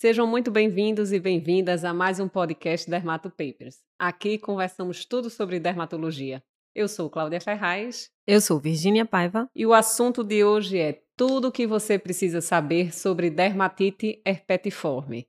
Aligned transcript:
Sejam 0.00 0.26
muito 0.26 0.50
bem-vindos 0.50 1.12
e 1.12 1.20
bem-vindas 1.20 1.84
a 1.84 1.92
mais 1.92 2.18
um 2.18 2.26
podcast 2.26 2.88
Dermato 2.88 3.28
Papers. 3.28 3.80
Aqui 3.98 4.38
conversamos 4.38 5.04
tudo 5.04 5.28
sobre 5.28 5.60
dermatologia. 5.60 6.42
Eu 6.74 6.88
sou 6.88 7.10
Cláudia 7.10 7.38
Ferraz. 7.38 8.08
Eu 8.26 8.40
sou 8.40 8.58
Virgínia 8.58 9.04
Paiva. 9.04 9.46
E 9.54 9.66
o 9.66 9.74
assunto 9.74 10.24
de 10.24 10.42
hoje 10.42 10.78
é 10.78 11.02
tudo 11.14 11.48
o 11.48 11.52
que 11.52 11.66
você 11.66 11.98
precisa 11.98 12.40
saber 12.40 12.94
sobre 12.94 13.28
dermatite 13.28 14.22
herpetiforme. 14.24 15.26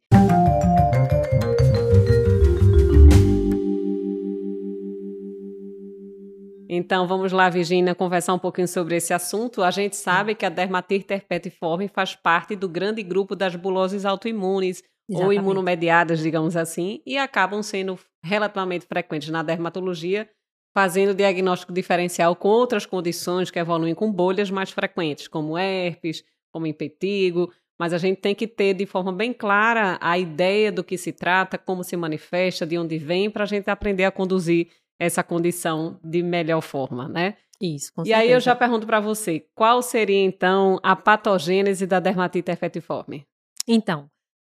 Então 6.73 7.05
vamos 7.05 7.33
lá, 7.33 7.49
Virginia, 7.49 7.93
conversar 7.93 8.33
um 8.33 8.39
pouquinho 8.39 8.65
sobre 8.65 8.95
esse 8.95 9.13
assunto. 9.13 9.61
A 9.61 9.69
gente 9.71 9.97
sabe 9.97 10.33
que 10.33 10.45
a 10.45 10.49
dermatite 10.49 11.13
herpetiforme 11.13 11.89
faz 11.89 12.15
parte 12.15 12.55
do 12.55 12.69
grande 12.69 13.03
grupo 13.03 13.35
das 13.35 13.57
buloses 13.57 14.05
autoimunes 14.05 14.81
Exatamente. 15.09 15.25
ou 15.25 15.33
imunomediadas, 15.33 16.21
digamos 16.21 16.55
assim, 16.55 17.01
e 17.05 17.17
acabam 17.17 17.61
sendo 17.61 17.99
relativamente 18.23 18.85
frequentes 18.85 19.27
na 19.27 19.43
dermatologia, 19.43 20.29
fazendo 20.73 21.13
diagnóstico 21.13 21.73
diferencial 21.73 22.37
com 22.37 22.47
outras 22.47 22.85
condições 22.85 23.51
que 23.51 23.59
evoluem 23.59 23.93
com 23.93 24.09
bolhas 24.09 24.49
mais 24.49 24.71
frequentes, 24.71 25.27
como 25.27 25.57
herpes, 25.57 26.23
como 26.53 26.65
impetigo, 26.65 27.51
mas 27.77 27.91
a 27.91 27.97
gente 27.97 28.21
tem 28.21 28.33
que 28.33 28.47
ter 28.47 28.75
de 28.75 28.85
forma 28.85 29.11
bem 29.11 29.33
clara 29.33 29.97
a 29.99 30.17
ideia 30.17 30.71
do 30.71 30.85
que 30.85 30.97
se 30.97 31.11
trata, 31.11 31.57
como 31.57 31.83
se 31.83 31.97
manifesta, 31.97 32.65
de 32.65 32.77
onde 32.77 32.97
vem, 32.97 33.29
para 33.29 33.43
a 33.43 33.47
gente 33.47 33.69
aprender 33.69 34.05
a 34.05 34.11
conduzir 34.11 34.69
essa 35.01 35.23
condição 35.23 35.99
de 36.03 36.21
melhor 36.21 36.61
forma, 36.61 37.09
né? 37.09 37.35
Isso, 37.59 37.91
com 37.91 38.05
E 38.05 38.13
aí 38.13 38.31
eu 38.31 38.39
já 38.39 38.55
pergunto 38.55 38.85
para 38.85 38.99
você, 38.99 39.43
qual 39.55 39.81
seria 39.81 40.23
então 40.23 40.79
a 40.83 40.95
patogênese 40.95 41.87
da 41.87 41.99
dermatite 41.99 42.51
herpetiforme? 42.51 43.25
Então, 43.67 44.07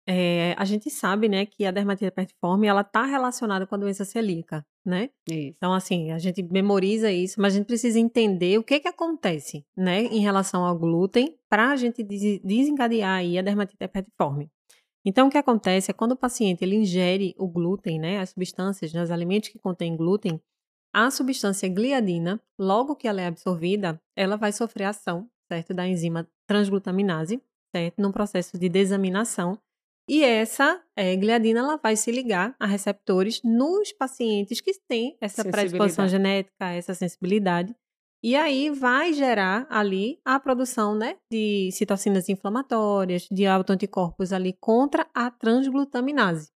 é, 0.07 0.55
a 0.57 0.63
gente 0.63 0.89
sabe, 0.89 1.27
né, 1.27 1.45
que 1.45 1.65
a 1.65 1.71
dermatite 1.71 2.05
herpetiforme 2.05 2.65
ela 2.65 2.79
está 2.79 3.03
relacionada 3.03 3.67
com 3.67 3.75
a 3.75 3.77
doença 3.77 4.05
celíaca, 4.05 4.65
né? 4.85 5.09
Isso. 5.29 5.55
Então, 5.57 5.73
assim, 5.73 6.11
a 6.11 6.17
gente 6.17 6.41
memoriza 6.43 7.11
isso, 7.11 7.41
mas 7.41 7.53
a 7.53 7.57
gente 7.57 7.67
precisa 7.67 7.99
entender 7.99 8.57
o 8.57 8.63
que 8.63 8.79
que 8.79 8.87
acontece, 8.87 9.65
né, 9.75 10.03
em 10.03 10.19
relação 10.19 10.63
ao 10.63 10.79
glúten, 10.79 11.37
para 11.49 11.71
a 11.71 11.75
gente 11.75 12.01
desencadear 12.41 13.17
aí 13.17 13.37
a 13.37 13.41
dermatite 13.41 13.83
herpetiforme. 13.83 14.49
Então, 15.07 15.29
o 15.29 15.31
que 15.31 15.37
acontece 15.37 15.89
é 15.89 15.93
quando 15.93 16.11
o 16.11 16.17
paciente 16.17 16.65
ele 16.65 16.75
ingere 16.75 17.33
o 17.37 17.47
glúten, 17.47 17.97
né, 17.97 18.19
as 18.19 18.31
substâncias 18.31 18.91
nos 18.91 19.09
alimentos 19.09 19.47
que 19.47 19.57
contêm 19.57 19.95
glúten, 19.95 20.37
a 20.93 21.09
substância 21.09 21.69
gliadina, 21.69 22.41
logo 22.59 22.93
que 22.93 23.07
ela 23.07 23.21
é 23.21 23.27
absorvida, 23.27 24.01
ela 24.17 24.35
vai 24.35 24.51
sofrer 24.51 24.83
ação, 24.83 25.29
certo, 25.47 25.73
da 25.73 25.87
enzima 25.87 26.27
transglutaminase, 26.45 27.41
certo, 27.73 28.01
num 28.01 28.11
processo 28.11 28.59
de 28.59 28.67
desaminação. 28.67 29.57
E 30.09 30.25
essa 30.25 30.83
é, 30.93 31.15
gliadina 31.15 31.61
ela 31.61 31.77
vai 31.77 31.95
se 31.95 32.11
ligar 32.11 32.53
a 32.59 32.65
receptores 32.65 33.41
nos 33.45 33.93
pacientes 33.93 34.59
que 34.59 34.73
têm 34.89 35.17
essa 35.21 35.45
predisposição 35.45 36.05
genética, 36.09 36.69
essa 36.71 36.93
sensibilidade, 36.93 37.73
e 38.23 38.35
aí 38.35 38.69
vai 38.69 39.13
gerar 39.13 39.67
ali 39.69 40.19
a 40.25 40.39
produção 40.39 40.95
né, 40.95 41.17
de 41.31 41.69
citocinas 41.71 42.27
inflamatórias, 42.29 43.27
de 43.31 43.45
autoanticorpos 43.45 44.33
ali 44.33 44.53
contra 44.59 45.07
a 45.13 45.29
transglutaminase. 45.29 46.49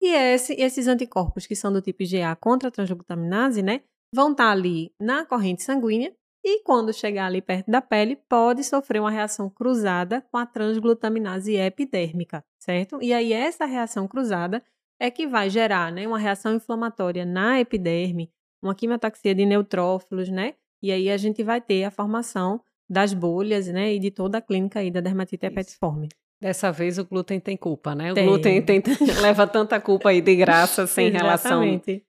E 0.00 0.08
esse, 0.08 0.54
esses 0.54 0.86
anticorpos 0.86 1.46
que 1.46 1.56
são 1.56 1.72
do 1.72 1.82
tipo 1.82 2.02
IgA 2.02 2.34
contra 2.36 2.68
a 2.68 2.72
transglutaminase, 2.72 3.62
né, 3.62 3.82
vão 4.14 4.30
estar 4.30 4.44
tá 4.44 4.50
ali 4.50 4.92
na 5.00 5.26
corrente 5.26 5.62
sanguínea 5.62 6.14
e 6.44 6.62
quando 6.62 6.92
chegar 6.92 7.26
ali 7.26 7.42
perto 7.42 7.68
da 7.68 7.82
pele, 7.82 8.14
pode 8.28 8.62
sofrer 8.62 9.00
uma 9.00 9.10
reação 9.10 9.50
cruzada 9.50 10.22
com 10.30 10.38
a 10.38 10.46
transglutaminase 10.46 11.56
epidérmica, 11.56 12.44
certo? 12.56 13.02
E 13.02 13.12
aí 13.12 13.32
essa 13.32 13.64
reação 13.64 14.06
cruzada 14.06 14.62
é 15.00 15.10
que 15.10 15.26
vai 15.26 15.50
gerar, 15.50 15.90
né, 15.90 16.06
uma 16.06 16.18
reação 16.18 16.54
inflamatória 16.54 17.24
na 17.24 17.60
epiderme, 17.60 18.32
uma 18.62 18.76
quimiotaxia 18.76 19.34
de 19.34 19.44
neutrófilos, 19.44 20.28
né, 20.28 20.54
e 20.82 20.92
aí 20.92 21.10
a 21.10 21.16
gente 21.16 21.42
vai 21.42 21.60
ter 21.60 21.84
a 21.84 21.90
formação 21.90 22.60
das 22.88 23.12
bolhas, 23.12 23.66
né, 23.66 23.94
e 23.94 23.98
de 23.98 24.10
toda 24.10 24.38
a 24.38 24.40
clínica 24.40 24.80
aí 24.80 24.90
da 24.90 25.00
dermatite 25.00 25.44
herpetiforme. 25.44 26.08
Dessa 26.40 26.70
vez 26.70 26.98
o 26.98 27.04
glúten 27.04 27.40
tem 27.40 27.56
culpa, 27.56 27.94
né? 27.94 28.12
O 28.12 28.14
tem. 28.14 28.26
glúten 28.26 28.60
tem, 28.60 28.82
leva 29.22 29.46
tanta 29.46 29.80
culpa 29.80 30.10
aí 30.10 30.20
de 30.20 30.36
graça 30.36 30.86
sem 30.86 31.10
relação 31.10 31.62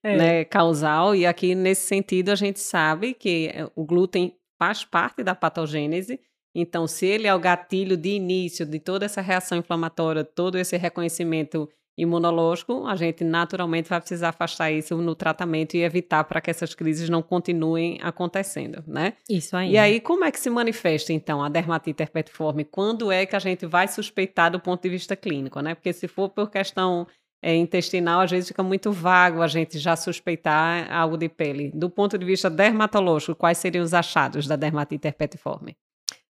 é. 0.03 0.17
né, 0.17 0.45
causal. 0.45 1.15
E 1.15 1.25
aqui, 1.25 1.55
nesse 1.55 1.87
sentido, 1.87 2.29
a 2.29 2.35
gente 2.35 2.59
sabe 2.59 3.13
que 3.13 3.49
eh, 3.53 3.69
o 3.73 3.85
glúten 3.85 4.35
faz 4.59 4.83
parte 4.83 5.23
da 5.23 5.33
patogênese. 5.33 6.19
Então, 6.53 6.87
se 6.87 7.05
ele 7.05 7.25
é 7.25 7.33
o 7.33 7.39
gatilho 7.39 7.95
de 7.95 8.09
início 8.09 8.65
de 8.65 8.79
toda 8.79 9.05
essa 9.05 9.21
reação 9.21 9.57
inflamatória, 9.57 10.25
todo 10.25 10.57
esse 10.57 10.75
reconhecimento 10.75 11.69
imunológico, 11.97 12.85
a 12.85 12.95
gente 12.95 13.23
naturalmente 13.23 13.89
vai 13.89 13.99
precisar 13.99 14.29
afastar 14.29 14.71
isso 14.71 14.95
no 14.97 15.15
tratamento 15.15 15.75
e 15.75 15.81
evitar 15.81 16.23
para 16.25 16.39
que 16.39 16.51
essas 16.51 16.75
crises 16.75 17.09
não 17.09 17.23
continuem 17.23 17.97
acontecendo, 18.03 18.83
né? 18.85 19.13
Isso 19.27 19.57
aí. 19.57 19.71
E 19.71 19.77
aí, 19.77 19.99
como 19.99 20.23
é 20.23 20.31
que 20.31 20.39
se 20.39 20.49
manifesta, 20.49 21.11
então, 21.11 21.43
a 21.43 21.49
dermatite 21.49 22.03
herpetiforme? 22.03 22.63
Quando 22.63 23.11
é 23.11 23.25
que 23.25 23.35
a 23.35 23.39
gente 23.39 23.65
vai 23.65 23.87
suspeitar 23.87 24.51
do 24.51 24.59
ponto 24.59 24.83
de 24.83 24.89
vista 24.89 25.15
clínico, 25.15 25.59
né? 25.59 25.73
Porque 25.73 25.91
se 25.91 26.07
for 26.07 26.29
por 26.29 26.51
questão 26.51 27.07
é, 27.41 27.55
intestinal, 27.55 28.21
às 28.21 28.29
vezes 28.29 28.49
fica 28.49 28.61
muito 28.61 28.91
vago 28.91 29.41
a 29.41 29.47
gente 29.47 29.79
já 29.79 29.95
suspeitar 29.95 30.91
algo 30.91 31.17
de 31.17 31.29
pele. 31.29 31.71
Do 31.73 31.89
ponto 31.89 32.15
de 32.15 32.25
vista 32.25 32.49
dermatológico, 32.49 33.35
quais 33.35 33.57
seriam 33.57 33.83
os 33.83 33.93
achados 33.93 34.45
da 34.45 34.55
dermatite 34.55 35.07
herpetiforme? 35.07 35.75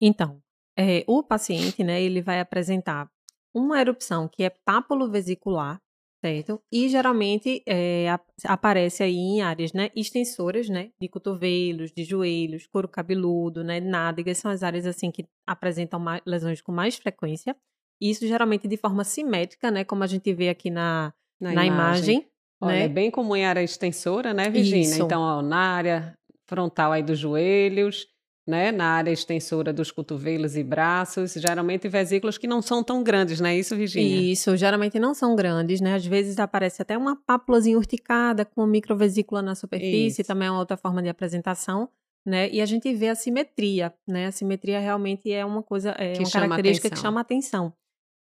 Então, 0.01 0.41
é, 0.77 1.03
o 1.05 1.21
paciente, 1.21 1.83
né, 1.83 2.01
ele 2.01 2.21
vai 2.21 2.39
apresentar 2.39 3.09
uma 3.53 3.79
erupção 3.79 4.27
que 4.27 4.43
é 4.43 4.49
pápulo 4.65 5.09
vesicular, 5.09 5.79
certo? 6.23 6.61
E 6.71 6.89
geralmente 6.89 7.63
é, 7.67 8.07
aparece 8.45 9.03
aí 9.03 9.15
em 9.15 9.41
áreas, 9.41 9.73
né, 9.73 9.89
extensoras, 9.95 10.69
né, 10.69 10.91
de 11.01 11.07
cotovelos, 11.07 11.91
de 11.91 12.03
joelhos, 12.03 12.67
couro 12.67 12.87
cabeludo, 12.87 13.63
né, 13.63 13.79
nádegas, 13.79 14.37
são 14.37 14.51
as 14.51 14.63
áreas 14.63 14.85
assim 14.85 15.11
que 15.11 15.25
apresentam 15.47 15.99
mais, 15.99 16.21
lesões 16.25 16.61
com 16.61 16.71
mais 16.71 16.95
frequência. 16.95 17.55
Isso 18.01 18.25
geralmente 18.27 18.67
de 18.67 18.77
forma 18.77 19.03
simétrica, 19.03 19.71
né, 19.71 19.83
como 19.83 20.03
a 20.03 20.07
gente 20.07 20.33
vê 20.33 20.49
aqui 20.49 20.69
na, 20.69 21.13
na, 21.39 21.53
na 21.53 21.65
imagem. 21.65 22.15
imagem 22.15 22.29
Olha, 22.61 22.73
né? 22.73 22.83
é 22.83 22.89
bem 22.89 23.09
comum 23.09 23.35
em 23.35 23.45
área 23.45 23.63
extensora, 23.63 24.33
né, 24.33 24.49
Virginia? 24.49 24.81
Isso. 24.81 25.03
Então, 25.03 25.21
ó, 25.21 25.41
na 25.41 25.75
área 25.75 26.13
frontal 26.45 26.91
aí 26.91 27.01
dos 27.01 27.17
joelhos, 27.17 28.07
né, 28.49 28.71
na 28.71 28.85
área 28.85 29.11
extensora 29.11 29.71
dos 29.71 29.91
cotovelos 29.91 30.57
e 30.57 30.63
braços, 30.63 31.33
geralmente 31.33 31.87
vesículas 31.87 32.35
que 32.35 32.47
não 32.47 32.63
são 32.63 32.83
tão 32.83 33.03
grandes, 33.03 33.39
né? 33.39 33.55
Isso, 33.55 33.75
Virginia? 33.75 34.31
Isso, 34.31 34.57
geralmente 34.57 34.97
não 34.99 35.13
são 35.13 35.35
grandes, 35.35 35.79
né? 35.79 35.93
Às 35.93 36.05
vezes 36.05 36.39
aparece 36.39 36.81
até 36.81 36.97
uma 36.97 37.15
pápulazinha 37.15 37.77
urticada 37.77 38.43
com 38.43 38.65
microvesícula 38.65 39.43
na 39.43 39.53
superfície, 39.53 40.21
Isso. 40.21 40.27
também 40.27 40.47
é 40.47 40.51
uma 40.51 40.59
outra 40.59 40.75
forma 40.75 40.99
de 41.03 41.09
apresentação, 41.09 41.87
né? 42.25 42.49
E 42.49 42.59
a 42.59 42.65
gente 42.65 42.91
vê 42.91 43.09
a 43.09 43.15
simetria, 43.15 43.93
né? 44.07 44.25
A 44.25 44.31
simetria 44.31 44.79
realmente 44.79 45.31
é 45.31 45.45
uma 45.45 45.61
coisa, 45.61 45.95
é 45.99 46.13
que 46.13 46.19
uma 46.23 46.31
característica 46.31 46.87
atenção. 46.87 47.01
que 47.03 47.07
chama 47.07 47.21
atenção. 47.21 47.73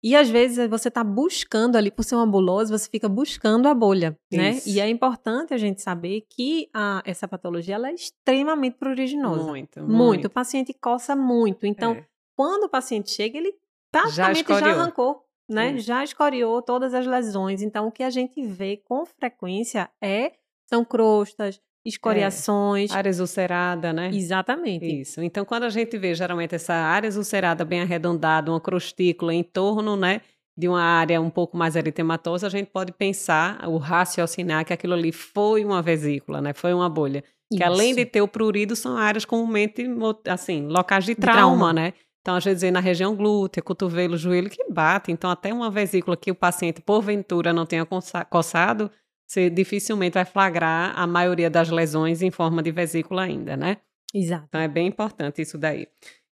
E 0.02 0.16
às 0.16 0.30
vezes 0.30 0.68
você 0.68 0.88
está 0.88 1.04
buscando 1.04 1.76
ali, 1.76 1.90
por 1.90 2.02
ser 2.02 2.14
uma 2.14 2.26
bulose, 2.26 2.72
você 2.72 2.88
fica 2.88 3.08
buscando 3.08 3.68
a 3.68 3.74
bolha, 3.74 4.16
né? 4.32 4.52
Isso. 4.52 4.68
né? 4.68 4.74
E 4.74 4.80
é 4.80 4.88
importante 4.88 5.52
a 5.52 5.58
gente 5.58 5.82
saber 5.82 6.22
que 6.28 6.68
a, 6.72 7.02
essa 7.04 7.28
patologia 7.28 7.74
ela 7.74 7.90
é 7.90 7.94
extremamente 7.94 8.78
pruriginosa. 8.78 9.44
Muito, 9.44 9.80
muito. 9.80 9.92
Muito. 9.92 10.24
O 10.26 10.30
paciente 10.30 10.72
coça 10.72 11.14
muito. 11.14 11.66
Então, 11.66 11.92
é. 11.92 12.06
quando 12.34 12.64
o 12.64 12.68
paciente 12.68 13.10
chega, 13.10 13.36
ele 13.36 13.52
praticamente 13.92 14.48
já, 14.48 14.60
já 14.60 14.70
arrancou, 14.70 15.22
né? 15.48 15.76
Já 15.76 16.02
escoriou 16.02 16.62
todas 16.62 16.94
as 16.94 17.06
lesões. 17.06 17.60
Então, 17.60 17.88
o 17.88 17.92
que 17.92 18.02
a 18.02 18.10
gente 18.10 18.42
vê 18.42 18.78
com 18.78 19.04
frequência 19.04 19.90
é 20.00 20.32
são 20.66 20.84
crostas, 20.84 21.60
escoriações. 21.84 22.90
É, 22.90 22.94
área 22.94 23.12
ulcerada, 23.20 23.92
né? 23.92 24.10
Exatamente. 24.12 25.00
Isso. 25.00 25.22
Então, 25.22 25.44
quando 25.44 25.64
a 25.64 25.70
gente 25.70 25.96
vê 25.98 26.14
geralmente 26.14 26.54
essa 26.54 26.74
área 26.74 27.10
ulcerada 27.10 27.64
bem 27.64 27.80
arredondada, 27.80 28.50
uma 28.50 28.60
crostícula 28.60 29.32
em 29.32 29.42
torno, 29.42 29.96
né, 29.96 30.20
de 30.56 30.68
uma 30.68 30.82
área 30.82 31.20
um 31.20 31.30
pouco 31.30 31.56
mais 31.56 31.76
eritematosa, 31.76 32.46
a 32.46 32.50
gente 32.50 32.66
pode 32.70 32.92
pensar, 32.92 33.66
o 33.68 33.78
raciocinar 33.78 34.64
que 34.64 34.72
aquilo 34.72 34.94
ali 34.94 35.12
foi 35.12 35.64
uma 35.64 35.80
vesícula, 35.80 36.40
né? 36.40 36.52
Foi 36.52 36.74
uma 36.74 36.88
bolha. 36.88 37.24
Isso. 37.50 37.58
Que 37.58 37.64
além 37.64 37.94
de 37.94 38.04
ter 38.04 38.20
o 38.20 38.28
prurido, 38.28 38.76
são 38.76 38.96
áreas 38.96 39.24
comumente, 39.24 39.84
assim, 40.28 40.66
locais 40.66 41.04
de 41.04 41.14
trauma, 41.14 41.38
de 41.40 41.40
trauma. 41.40 41.72
né? 41.72 41.92
Então, 42.20 42.34
às 42.36 42.44
vezes, 42.44 42.70
na 42.70 42.80
região 42.80 43.16
glútea, 43.16 43.62
cotovelo, 43.62 44.16
joelho, 44.16 44.50
que 44.50 44.62
bate. 44.70 45.10
Então, 45.10 45.30
até 45.30 45.52
uma 45.52 45.70
vesícula 45.70 46.16
que 46.16 46.30
o 46.30 46.34
paciente, 46.34 46.82
porventura, 46.82 47.52
não 47.52 47.64
tenha 47.64 47.86
coçado, 48.28 48.90
você 49.30 49.48
dificilmente 49.48 50.14
vai 50.14 50.24
flagrar 50.24 50.92
a 50.98 51.06
maioria 51.06 51.48
das 51.48 51.70
lesões 51.70 52.20
em 52.20 52.32
forma 52.32 52.60
de 52.60 52.72
vesícula 52.72 53.22
ainda, 53.22 53.56
né? 53.56 53.76
Exato. 54.12 54.46
Então 54.48 54.60
é 54.60 54.66
bem 54.66 54.88
importante 54.88 55.40
isso 55.40 55.56
daí. 55.56 55.86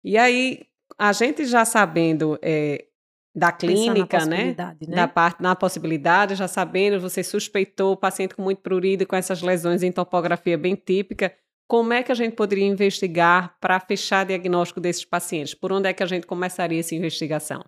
E 0.02 0.16
aí, 0.16 0.62
a 0.96 1.12
gente 1.12 1.44
já 1.44 1.66
sabendo 1.66 2.38
é, 2.40 2.86
da 3.34 3.52
clínica, 3.52 4.24
né? 4.24 4.56
né? 4.56 4.96
Da 4.96 5.06
parte 5.06 5.42
na 5.42 5.54
possibilidade, 5.54 6.36
já 6.36 6.48
sabendo, 6.48 6.98
você 6.98 7.22
suspeitou 7.22 7.92
o 7.92 7.96
paciente 7.98 8.34
com 8.34 8.40
muito 8.40 8.62
prurido 8.62 9.06
com 9.06 9.14
essas 9.14 9.42
lesões 9.42 9.82
em 9.82 9.92
topografia 9.92 10.56
bem 10.56 10.74
típica. 10.74 11.34
Como 11.68 11.92
é 11.92 12.02
que 12.02 12.10
a 12.10 12.14
gente 12.14 12.34
poderia 12.34 12.64
investigar 12.64 13.58
para 13.60 13.78
fechar 13.78 14.24
diagnóstico 14.24 14.80
desses 14.80 15.04
pacientes? 15.04 15.52
Por 15.52 15.70
onde 15.70 15.86
é 15.86 15.92
que 15.92 16.02
a 16.02 16.06
gente 16.06 16.26
começaria 16.26 16.80
essa 16.80 16.94
investigação? 16.94 17.62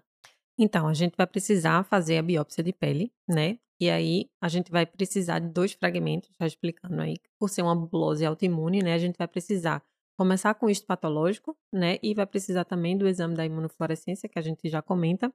Então, 0.59 0.89
a 0.89 0.95
gente 0.95 1.17
vai 1.19 1.27
precisar 1.27 1.85
fazer 1.85 2.17
a 2.17 2.23
biópsia 2.23 2.65
de 2.65 2.73
pele, 2.73 3.13
né? 3.29 3.59
E 3.81 3.89
aí, 3.89 4.29
a 4.41 4.49
gente 4.49 4.71
vai 4.71 4.85
precisar 4.85 5.39
de 5.39 5.49
dois 5.49 5.73
fragmentos, 5.73 6.31
já 6.39 6.47
explicando 6.47 7.01
aí, 7.01 7.15
por 7.39 7.49
ser 7.49 7.63
uma 7.63 7.77
bulose 7.77 8.25
autoimune, 8.25 8.83
né? 8.83 8.95
A 8.95 8.99
gente 8.99 9.17
vai 9.17 9.29
precisar 9.29 9.83
começar 10.17 10.53
com 10.55 10.69
isto 10.69 10.85
patológico, 10.85 11.57
né? 11.73 11.97
E 12.03 12.13
vai 12.13 12.27
precisar 12.27 12.65
também 12.65 12.99
do 12.99 13.07
exame 13.07 13.37
da 13.37 13.47
imunofluorescência, 13.47 14.29
que 14.29 14.39
a 14.39 14.43
gente 14.43 14.69
já 14.69 14.83
comenta. 14.83 15.33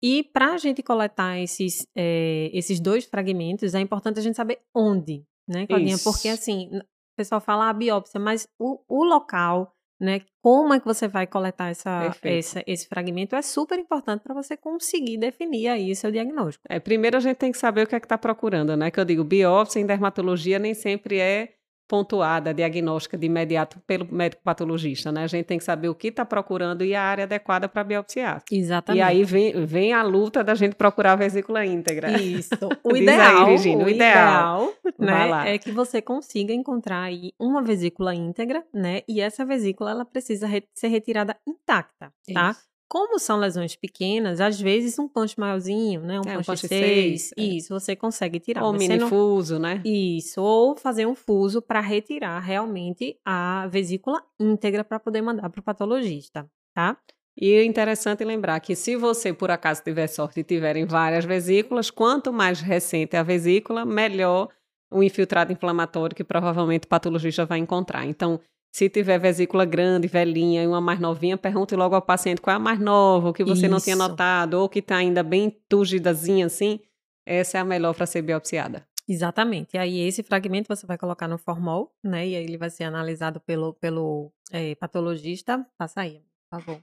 E 0.00 0.22
para 0.22 0.54
a 0.54 0.58
gente 0.58 0.82
coletar 0.82 1.38
esses, 1.40 1.86
é, 1.96 2.48
esses 2.52 2.78
dois 2.78 3.06
fragmentos, 3.06 3.74
é 3.74 3.80
importante 3.80 4.20
a 4.20 4.22
gente 4.22 4.36
saber 4.36 4.60
onde, 4.72 5.26
né, 5.48 5.66
Claudinha? 5.66 5.94
Isso. 5.94 6.04
Porque 6.04 6.28
assim, 6.28 6.68
o 6.76 7.16
pessoal 7.16 7.40
fala 7.40 7.64
a 7.64 7.70
ah, 7.70 7.72
biópsia, 7.72 8.20
mas 8.20 8.46
o, 8.58 8.80
o 8.86 9.02
local, 9.02 9.73
né? 10.00 10.20
Como 10.42 10.74
é 10.74 10.80
que 10.80 10.84
você 10.84 11.08
vai 11.08 11.26
coletar 11.26 11.70
essa, 11.70 12.14
essa 12.22 12.62
esse 12.66 12.86
fragmento 12.86 13.34
é 13.36 13.42
super 13.42 13.78
importante 13.78 14.22
para 14.22 14.34
você 14.34 14.56
conseguir 14.56 15.16
definir 15.18 15.68
aí 15.68 15.94
seu 15.94 16.10
diagnóstico. 16.10 16.64
É, 16.68 16.78
primeiro 16.80 17.16
a 17.16 17.20
gente 17.20 17.36
tem 17.36 17.52
que 17.52 17.58
saber 17.58 17.84
o 17.84 17.86
que 17.86 17.94
é 17.94 18.00
que 18.00 18.06
está 18.06 18.18
procurando, 18.18 18.76
né? 18.76 18.90
Que 18.90 19.00
eu 19.00 19.04
digo, 19.04 19.24
biópsia 19.24 19.80
em 19.80 19.86
dermatologia 19.86 20.58
nem 20.58 20.74
sempre 20.74 21.18
é 21.18 21.54
pontuada, 21.86 22.54
diagnóstica 22.54 23.16
de 23.16 23.26
imediato 23.26 23.78
pelo 23.86 24.06
médico 24.10 24.42
patologista, 24.42 25.12
né? 25.12 25.24
A 25.24 25.26
gente 25.26 25.44
tem 25.44 25.58
que 25.58 25.64
saber 25.64 25.88
o 25.88 25.94
que 25.94 26.08
está 26.08 26.24
procurando 26.24 26.84
e 26.84 26.94
a 26.94 27.02
área 27.02 27.24
adequada 27.24 27.68
para 27.68 27.84
biopsiar. 27.84 28.42
Exatamente. 28.50 29.00
E 29.00 29.02
aí 29.02 29.24
vem, 29.24 29.64
vem 29.66 29.92
a 29.92 30.02
luta 30.02 30.42
da 30.42 30.54
gente 30.54 30.74
procurar 30.74 31.12
a 31.12 31.16
vesícula 31.16 31.64
íntegra. 31.64 32.20
Isso. 32.20 32.54
O 32.84 32.96
ideal, 32.96 33.46
aí, 33.46 33.50
Regina, 33.52 33.82
o, 33.82 33.86
o 33.86 33.88
ideal, 33.88 34.72
ideal 34.84 35.28
né, 35.28 35.54
é 35.54 35.58
que 35.58 35.72
você 35.72 36.02
consiga 36.02 36.52
encontrar 36.52 37.02
aí 37.02 37.32
uma 37.38 37.62
vesícula 37.62 38.14
íntegra, 38.14 38.64
né? 38.72 39.02
E 39.08 39.20
essa 39.20 39.44
vesícula 39.44 39.90
ela 39.90 40.04
precisa 40.04 40.46
re 40.46 40.62
ser 40.74 40.88
retirada 40.88 41.36
intacta, 41.46 42.12
tá? 42.32 42.50
Isso. 42.50 42.73
Como 42.94 43.18
são 43.18 43.38
lesões 43.38 43.74
pequenas, 43.74 44.40
às 44.40 44.60
vezes 44.60 44.96
um 45.00 45.08
punch 45.08 45.36
maiorzinho, 45.36 46.02
né? 46.02 46.20
Um 46.20 46.30
é, 46.30 46.34
punch, 46.36 46.46
punch 46.46 46.68
6, 46.68 47.32
é. 47.36 47.42
isso, 47.42 47.74
você 47.74 47.96
consegue 47.96 48.38
tirar. 48.38 48.62
Ou 48.62 48.72
mini 48.72 48.96
não... 48.96 49.08
fuso, 49.08 49.58
né? 49.58 49.82
Isso, 49.84 50.40
ou 50.40 50.76
fazer 50.76 51.04
um 51.04 51.14
fuso 51.16 51.60
para 51.60 51.80
retirar 51.80 52.38
realmente 52.38 53.18
a 53.24 53.66
vesícula 53.66 54.22
íntegra 54.38 54.84
para 54.84 55.00
poder 55.00 55.22
mandar 55.22 55.50
para 55.50 55.58
o 55.58 55.62
patologista, 55.64 56.48
tá? 56.72 56.96
E 57.36 57.54
é 57.54 57.64
interessante 57.64 58.24
lembrar 58.24 58.60
que 58.60 58.76
se 58.76 58.94
você, 58.94 59.32
por 59.32 59.50
acaso, 59.50 59.82
tiver 59.82 60.06
sorte 60.06 60.38
e 60.38 60.44
tiverem 60.44 60.86
várias 60.86 61.24
vesículas, 61.24 61.90
quanto 61.90 62.32
mais 62.32 62.60
recente 62.60 63.16
a 63.16 63.24
vesícula, 63.24 63.84
melhor 63.84 64.48
o 64.88 65.02
infiltrado 65.02 65.52
inflamatório 65.52 66.14
que 66.14 66.22
provavelmente 66.22 66.84
o 66.84 66.88
patologista 66.88 67.44
vai 67.44 67.58
encontrar. 67.58 68.06
Então, 68.06 68.38
se 68.74 68.90
tiver 68.90 69.20
vesícula 69.20 69.64
grande, 69.64 70.08
velhinha 70.08 70.64
e 70.64 70.66
uma 70.66 70.80
mais 70.80 70.98
novinha, 70.98 71.38
pergunte 71.38 71.76
logo 71.76 71.94
ao 71.94 72.02
paciente 72.02 72.40
qual 72.40 72.54
é 72.54 72.56
a 72.56 72.60
mais 72.60 72.80
nova, 72.80 73.28
o 73.28 73.32
que 73.32 73.44
você 73.44 73.66
Isso. 73.66 73.70
não 73.70 73.78
tinha 73.78 73.94
notado, 73.94 74.54
ou 74.54 74.68
que 74.68 74.80
está 74.80 74.96
ainda 74.96 75.22
bem 75.22 75.56
turgidazinha 75.68 76.46
assim, 76.46 76.80
essa 77.24 77.56
é 77.56 77.60
a 77.60 77.64
melhor 77.64 77.94
para 77.94 78.04
ser 78.04 78.22
biopsiada. 78.22 78.84
Exatamente. 79.08 79.76
E 79.76 79.78
aí, 79.78 80.00
esse 80.00 80.24
fragmento 80.24 80.66
você 80.66 80.84
vai 80.88 80.98
colocar 80.98 81.28
no 81.28 81.38
formol, 81.38 81.94
né? 82.02 82.26
E 82.26 82.34
aí 82.34 82.42
ele 82.42 82.58
vai 82.58 82.68
ser 82.68 82.82
analisado 82.82 83.38
pelo, 83.38 83.74
pelo 83.74 84.32
é, 84.50 84.74
patologista. 84.74 85.64
Passa 85.78 86.00
aí, 86.00 86.24
por 86.50 86.58
favor. 86.58 86.82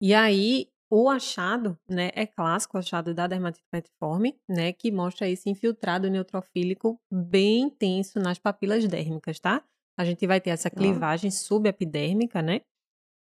E 0.00 0.14
aí, 0.14 0.68
o 0.90 1.10
achado, 1.10 1.76
né, 1.86 2.10
é 2.14 2.24
clássico, 2.26 2.78
o 2.78 2.80
achado 2.80 3.12
da 3.12 3.26
dermatite 3.26 3.66
petiforme, 3.70 4.34
né, 4.48 4.72
que 4.72 4.90
mostra 4.90 5.28
esse 5.28 5.50
infiltrado 5.50 6.08
neutrofílico 6.08 6.98
bem 7.12 7.64
intenso 7.64 8.18
nas 8.18 8.38
papilas 8.38 8.86
dérmicas, 8.86 9.38
tá? 9.38 9.62
A 9.98 10.04
gente 10.04 10.24
vai 10.28 10.40
ter 10.40 10.50
essa 10.50 10.70
clivagem 10.70 11.28
subepidérmica, 11.28 12.40
né? 12.40 12.60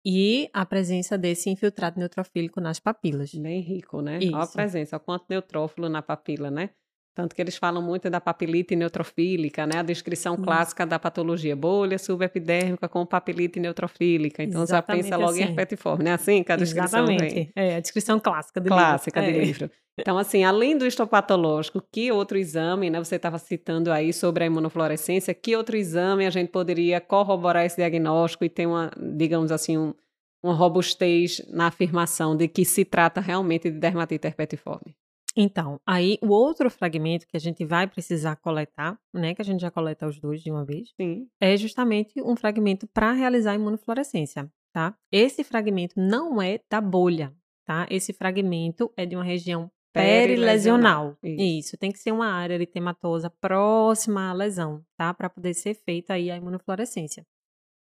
E 0.06 0.50
a 0.54 0.65
presença 0.65 1.18
desse 1.18 1.50
infiltrado 1.50 2.00
neutrofílico 2.00 2.62
nas 2.62 2.80
papilas. 2.80 3.33
Bem 3.33 3.60
rico, 3.60 4.01
né? 4.01 4.19
Isso. 4.19 4.33
Olha 4.33 4.44
a 4.44 4.48
presença, 4.48 4.95
olha 4.95 5.04
quanto 5.04 5.25
neutrófilo 5.30 5.89
na 5.89 6.01
papila, 6.01 6.50
né? 6.50 6.69
Tanto 7.15 7.36
que 7.36 7.42
eles 7.42 7.56
falam 7.56 7.81
muito 7.81 8.10
da 8.10 8.19
papilite 8.19 8.75
neutrofílica, 8.75 9.68
né? 9.68 9.80
A 9.80 9.83
descrição 9.83 10.36
clássica 10.36 10.83
da 10.83 10.98
patologia, 10.98 11.56
bolha 11.56 12.00
subepidérmica 12.00 12.89
com 12.89 13.06
papilite 13.06 13.60
neutrofílica. 13.60 14.42
Então 14.42 14.63
Exatamente 14.63 15.04
já 15.04 15.10
pensa 15.10 15.18
logo 15.18 15.31
assim. 15.31 15.42
em 15.42 15.44
herpetiforme, 15.44 16.04
né? 16.04 16.13
Assim 16.13 16.44
que 16.44 16.51
a 16.51 16.56
descrição 16.56 17.04
Exatamente. 17.04 17.36
Vem. 17.36 17.51
É, 17.56 17.75
a 17.75 17.80
descrição 17.80 18.19
clássica 18.19 18.60
do 18.60 18.68
clássica 18.68 19.19
livro. 19.19 19.31
Clássica 19.31 19.31
de 19.31 19.39
é. 19.39 19.45
livro. 19.45 19.83
Então, 20.00 20.18
assim, 20.18 20.44
além 20.44 20.75
do 20.75 20.88
histopatológico, 20.88 21.80
que 21.92 22.12
outro 22.12 22.36
exame, 22.36 22.89
né? 22.89 22.98
Você 22.98 23.15
estava 23.15 23.38
citando 23.38 23.92
aí 23.92 24.12
sobre 24.12 24.44
a 24.44 24.48
imunofluorescência, 24.48 25.36
que 25.36 25.56
outro 25.56 25.77
exame 25.77 26.25
a 26.25 26.31
gente 26.31 26.50
poderia 26.50 27.00
corroborar 27.00 27.63
esse 27.63 27.75
diagnóstico 27.75 28.44
e 28.44 28.50
ter 28.50 28.65
uma, 28.65 28.89
digamos 28.98 29.51
assim, 29.51 29.77
um, 29.77 29.94
uma 30.42 30.56
robustez 30.56 31.45
na 31.48 31.68
afirmação 31.68 32.36
de 32.36 32.48
que 32.48 32.65
se 32.65 32.83
trata 32.83 33.21
realmente 33.21 33.69
de 33.69 33.77
dermatite 33.77 34.25
herpetiforme? 34.25 34.95
Então, 35.35 35.80
aí 35.85 36.18
o 36.21 36.27
outro 36.27 36.69
fragmento 36.69 37.27
que 37.27 37.35
a 37.35 37.39
gente 37.39 37.65
vai 37.65 37.88
precisar 37.88 38.35
coletar, 38.35 39.00
né, 39.13 39.33
que 39.33 39.41
a 39.41 39.45
gente 39.45 39.62
já 39.62 39.71
coleta 39.71 40.07
os 40.07 40.19
dois 40.19 40.41
de 40.41 40.51
uma 40.51 40.63
vez, 40.63 40.89
Sim. 40.95 41.27
é 41.41 41.57
justamente 41.57 42.21
um 42.21 42.35
fragmento 42.35 42.88
para 42.88 43.12
realizar 43.12 43.51
a 43.51 43.56
imunofluorescência, 43.56 44.51
tá? 44.71 44.95
Esse 45.12 45.44
fragmento 45.44 45.95
não 45.97 46.41
é 46.41 46.59
da 46.69 46.80
bolha, 46.80 47.33
tá? 47.65 47.88
Esse 47.89 48.13
fragmento 48.13 48.91
é 48.95 49.06
de 49.06 49.15
uma 49.15 49.24
região 49.24 49.71
perilesional. 49.94 51.18
Isso. 51.24 51.41
Isso. 51.41 51.77
tem 51.77 51.91
que 51.91 52.00
ser 52.00 52.12
uma 52.12 52.27
área 52.27 52.56
eritematosa 52.56 53.29
próxima 53.29 54.29
à 54.29 54.33
lesão, 54.33 54.83
tá? 54.97 55.13
Para 55.13 55.29
poder 55.29 55.53
ser 55.53 55.74
feita 55.74 56.13
aí 56.13 56.29
a 56.29 56.38
imunofluorescência. 56.38 57.25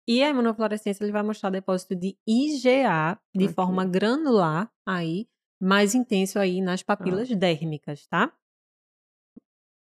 E 0.08 0.22
a 0.22 0.30
imunofluorescência 0.30 1.04
ele 1.04 1.12
vai 1.12 1.22
mostrar 1.22 1.50
depósito 1.50 1.94
de 1.94 2.16
IgA 2.26 3.18
de 3.34 3.44
okay. 3.44 3.54
forma 3.54 3.84
granular 3.84 4.70
aí 4.86 5.28
mais 5.60 5.94
intenso 5.94 6.38
aí 6.38 6.60
nas 6.60 6.82
papilas 6.82 7.30
ah. 7.30 7.34
dérmicas, 7.34 8.06
tá? 8.06 8.32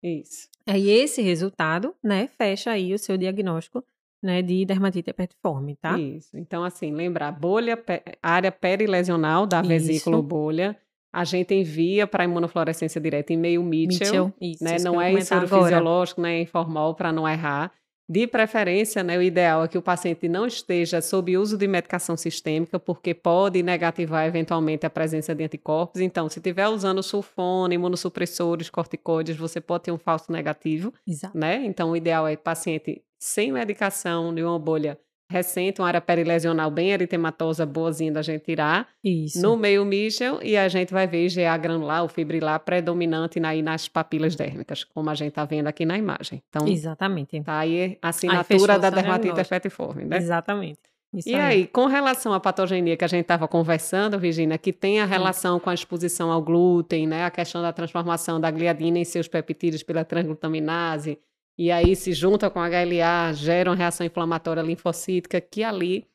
Isso. 0.03 0.49
Aí 0.67 0.89
esse 0.91 1.23
resultado, 1.23 1.95
né, 2.03 2.29
fecha 2.29 2.71
aí 2.71 2.93
o 2.95 2.99
seu 2.99 3.17
diagnóstico, 3.17 3.83
né, 4.23 4.41
de 4.41 4.65
dermatite 4.65 5.11
herpetiforme, 5.11 5.77
tá? 5.77 5.99
Isso. 5.99 6.37
Então, 6.37 6.63
assim, 6.65 6.93
lembrar, 6.93 7.33
bolha, 7.33 7.83
área 8.23 8.53
perilesional 8.53 9.47
da 9.47 9.61
vesícula 9.61 10.21
bolha, 10.23 10.79
a 11.13 11.25
gente 11.25 11.55
envia 11.55 12.07
para 12.07 12.25
a 12.25 12.27
imunofluorescência 12.27 13.01
direta 13.01 13.33
em 13.33 13.37
meio 13.37 13.63
Mitchell, 13.63 14.27
Mitchell 14.27 14.35
isso, 14.41 14.65
né? 14.65 14.77
Não 14.81 15.01
é 15.01 15.21
soro 15.21 15.47
fisiológico, 15.47 16.21
né? 16.21 16.41
Informal 16.41 16.95
para 16.95 17.13
não 17.13 17.29
errar. 17.29 17.73
De 18.07 18.27
preferência, 18.27 19.03
né, 19.03 19.17
o 19.17 19.23
ideal 19.23 19.65
é 19.65 19.69
que 19.69 19.79
o 19.79 19.83
paciente 19.83 20.29
não 20.29 20.47
esteja 20.47 21.01
sob 21.01 21.37
uso 21.39 21.57
de 21.57 21.67
medicação 21.67 22.17
sistêmica, 22.17 22.79
porque 22.79 23.15
pode 23.15 23.63
negativar 23.63 24.27
eventualmente 24.27 24.85
a 24.85 24.91
presença 24.91 25.35
de 25.35 25.43
anticorpos. 25.43 26.03
Então, 26.03 26.29
se 26.29 26.39
estiver 26.39 26.69
usando 26.69 27.03
sulfona, 27.03 27.73
imunossupressores, 27.73 28.69
corticoides, 28.69 29.37
você 29.37 29.59
pode 29.59 29.85
ter 29.85 29.93
um 29.93 29.99
falso 29.99 30.31
negativo. 30.31 30.93
Exato. 31.07 31.37
Né? 31.37 31.65
Então, 31.65 31.93
o 31.93 31.97
ideal 31.97 32.29
é 32.29 32.37
paciente 32.37 33.03
sem 33.19 33.51
medicação 33.51 34.35
de 34.35 34.43
uma 34.43 34.59
bolha 34.59 34.99
recente, 35.35 35.81
uma 35.81 35.89
área 35.89 36.01
perilesional 36.01 36.71
bem 36.71 36.93
eritematosa, 36.93 37.67
boazinha 37.67 38.13
da 38.13 38.23
gente 38.23 38.45
tirar. 38.45 38.89
Isso. 39.03 39.43
No 39.43 39.57
meio 39.57 39.85
Michel, 39.85 40.39
e 40.43 40.57
a 40.57 40.69
gente 40.69 40.93
vai 40.93 41.07
ver 41.07 41.27
IgA 41.27 41.57
granular, 41.57 42.05
o 42.05 42.09
fibrilar 42.09 42.61
predominante 42.61 43.45
aí 43.45 43.61
nas 43.61 43.89
papilas 43.89 44.37
dérmicas, 44.37 44.85
como 44.85 45.11
a 45.11 45.15
gente 45.15 45.31
está 45.31 45.45
vendo 45.45 45.67
aqui 45.67 45.85
na 45.85 45.99
imagem. 45.99 46.43
Então, 46.49 46.69
Exatamente. 46.69 47.41
Tá 47.43 47.59
aí 47.59 47.99
a 48.01 48.09
assinatura 48.11 48.75
aí 48.75 48.81
da 48.81 48.91
dermatite 48.91 49.41
efetiforme, 49.41 50.05
né? 50.05 50.17
Exatamente. 50.17 50.79
Isso 51.13 51.29
e 51.29 51.35
aí. 51.35 51.41
aí. 51.41 51.67
com 51.67 51.87
relação 51.87 52.33
à 52.33 52.41
patogenia 52.41 52.97
que 52.97 53.05
a 53.05 53.09
gente 53.09 53.23
estava 53.23 53.47
conversando, 53.47 54.19
Virginia, 54.19 54.59
que 54.59 54.73
tem 54.73 55.01
a 55.01 55.05
relação 55.05 55.61
com 55.61 55.71
a 55.71 55.75
exposição 55.75 56.31
ao 56.31 56.43
glúten, 56.43 57.07
né, 57.07 57.25
a 57.25 57.31
questão 57.31 57.63
da 57.63 57.73
transformação 57.73 58.41
da 58.41 58.51
gliadina 58.51 58.99
em 58.99 59.05
seus 59.05 59.29
peptídeos 59.29 59.83
pela 59.83 60.05
transglutaminase, 60.05 61.19
e 61.57 61.71
aí 61.71 61.95
se 61.95 62.13
junta 62.13 62.51
com 62.51 62.61
HLA, 62.61 63.33
gera 63.33 63.71
uma 63.71 63.77
reação 63.77 64.05
inflamatória 64.05 64.63
linfocítica, 64.63 65.41
que 65.41 65.63
ali, 65.63 66.07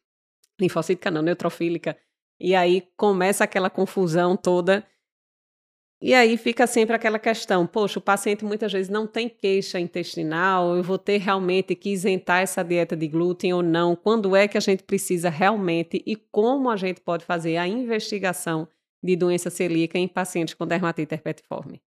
linfocítica 0.59 1.09
não, 1.09 1.21
neutrofílica, 1.21 1.97
e 2.39 2.55
aí 2.55 2.87
começa 2.95 3.43
aquela 3.43 3.69
confusão 3.69 4.35
toda. 4.35 4.85
E 6.01 6.13
aí 6.13 6.37
fica 6.37 6.65
sempre 6.65 6.95
aquela 6.95 7.19
questão, 7.19 7.67
poxa, 7.67 7.99
o 7.99 8.01
paciente 8.01 8.45
muitas 8.45 8.71
vezes 8.71 8.89
não 8.89 9.05
tem 9.05 9.27
queixa 9.27 9.77
intestinal, 9.79 10.75
eu 10.77 10.81
vou 10.81 10.97
ter 10.97 11.17
realmente 11.17 11.75
que 11.75 11.89
isentar 11.89 12.41
essa 12.41 12.63
dieta 12.63 12.95
de 12.95 13.07
glúten 13.07 13.53
ou 13.53 13.61
não? 13.61 13.97
Quando 13.97 14.33
é 14.33 14.47
que 14.47 14.57
a 14.57 14.61
gente 14.61 14.83
precisa 14.83 15.29
realmente 15.29 16.01
e 16.05 16.15
como 16.15 16.69
a 16.69 16.77
gente 16.77 17.01
pode 17.01 17.25
fazer 17.25 17.57
a 17.57 17.67
investigação 17.67 18.67
de 19.03 19.15
doença 19.17 19.49
celíaca 19.49 19.97
em 19.97 20.07
pacientes 20.07 20.53
com 20.53 20.65
dermatite 20.65 21.13
herpetiforme? 21.13 21.81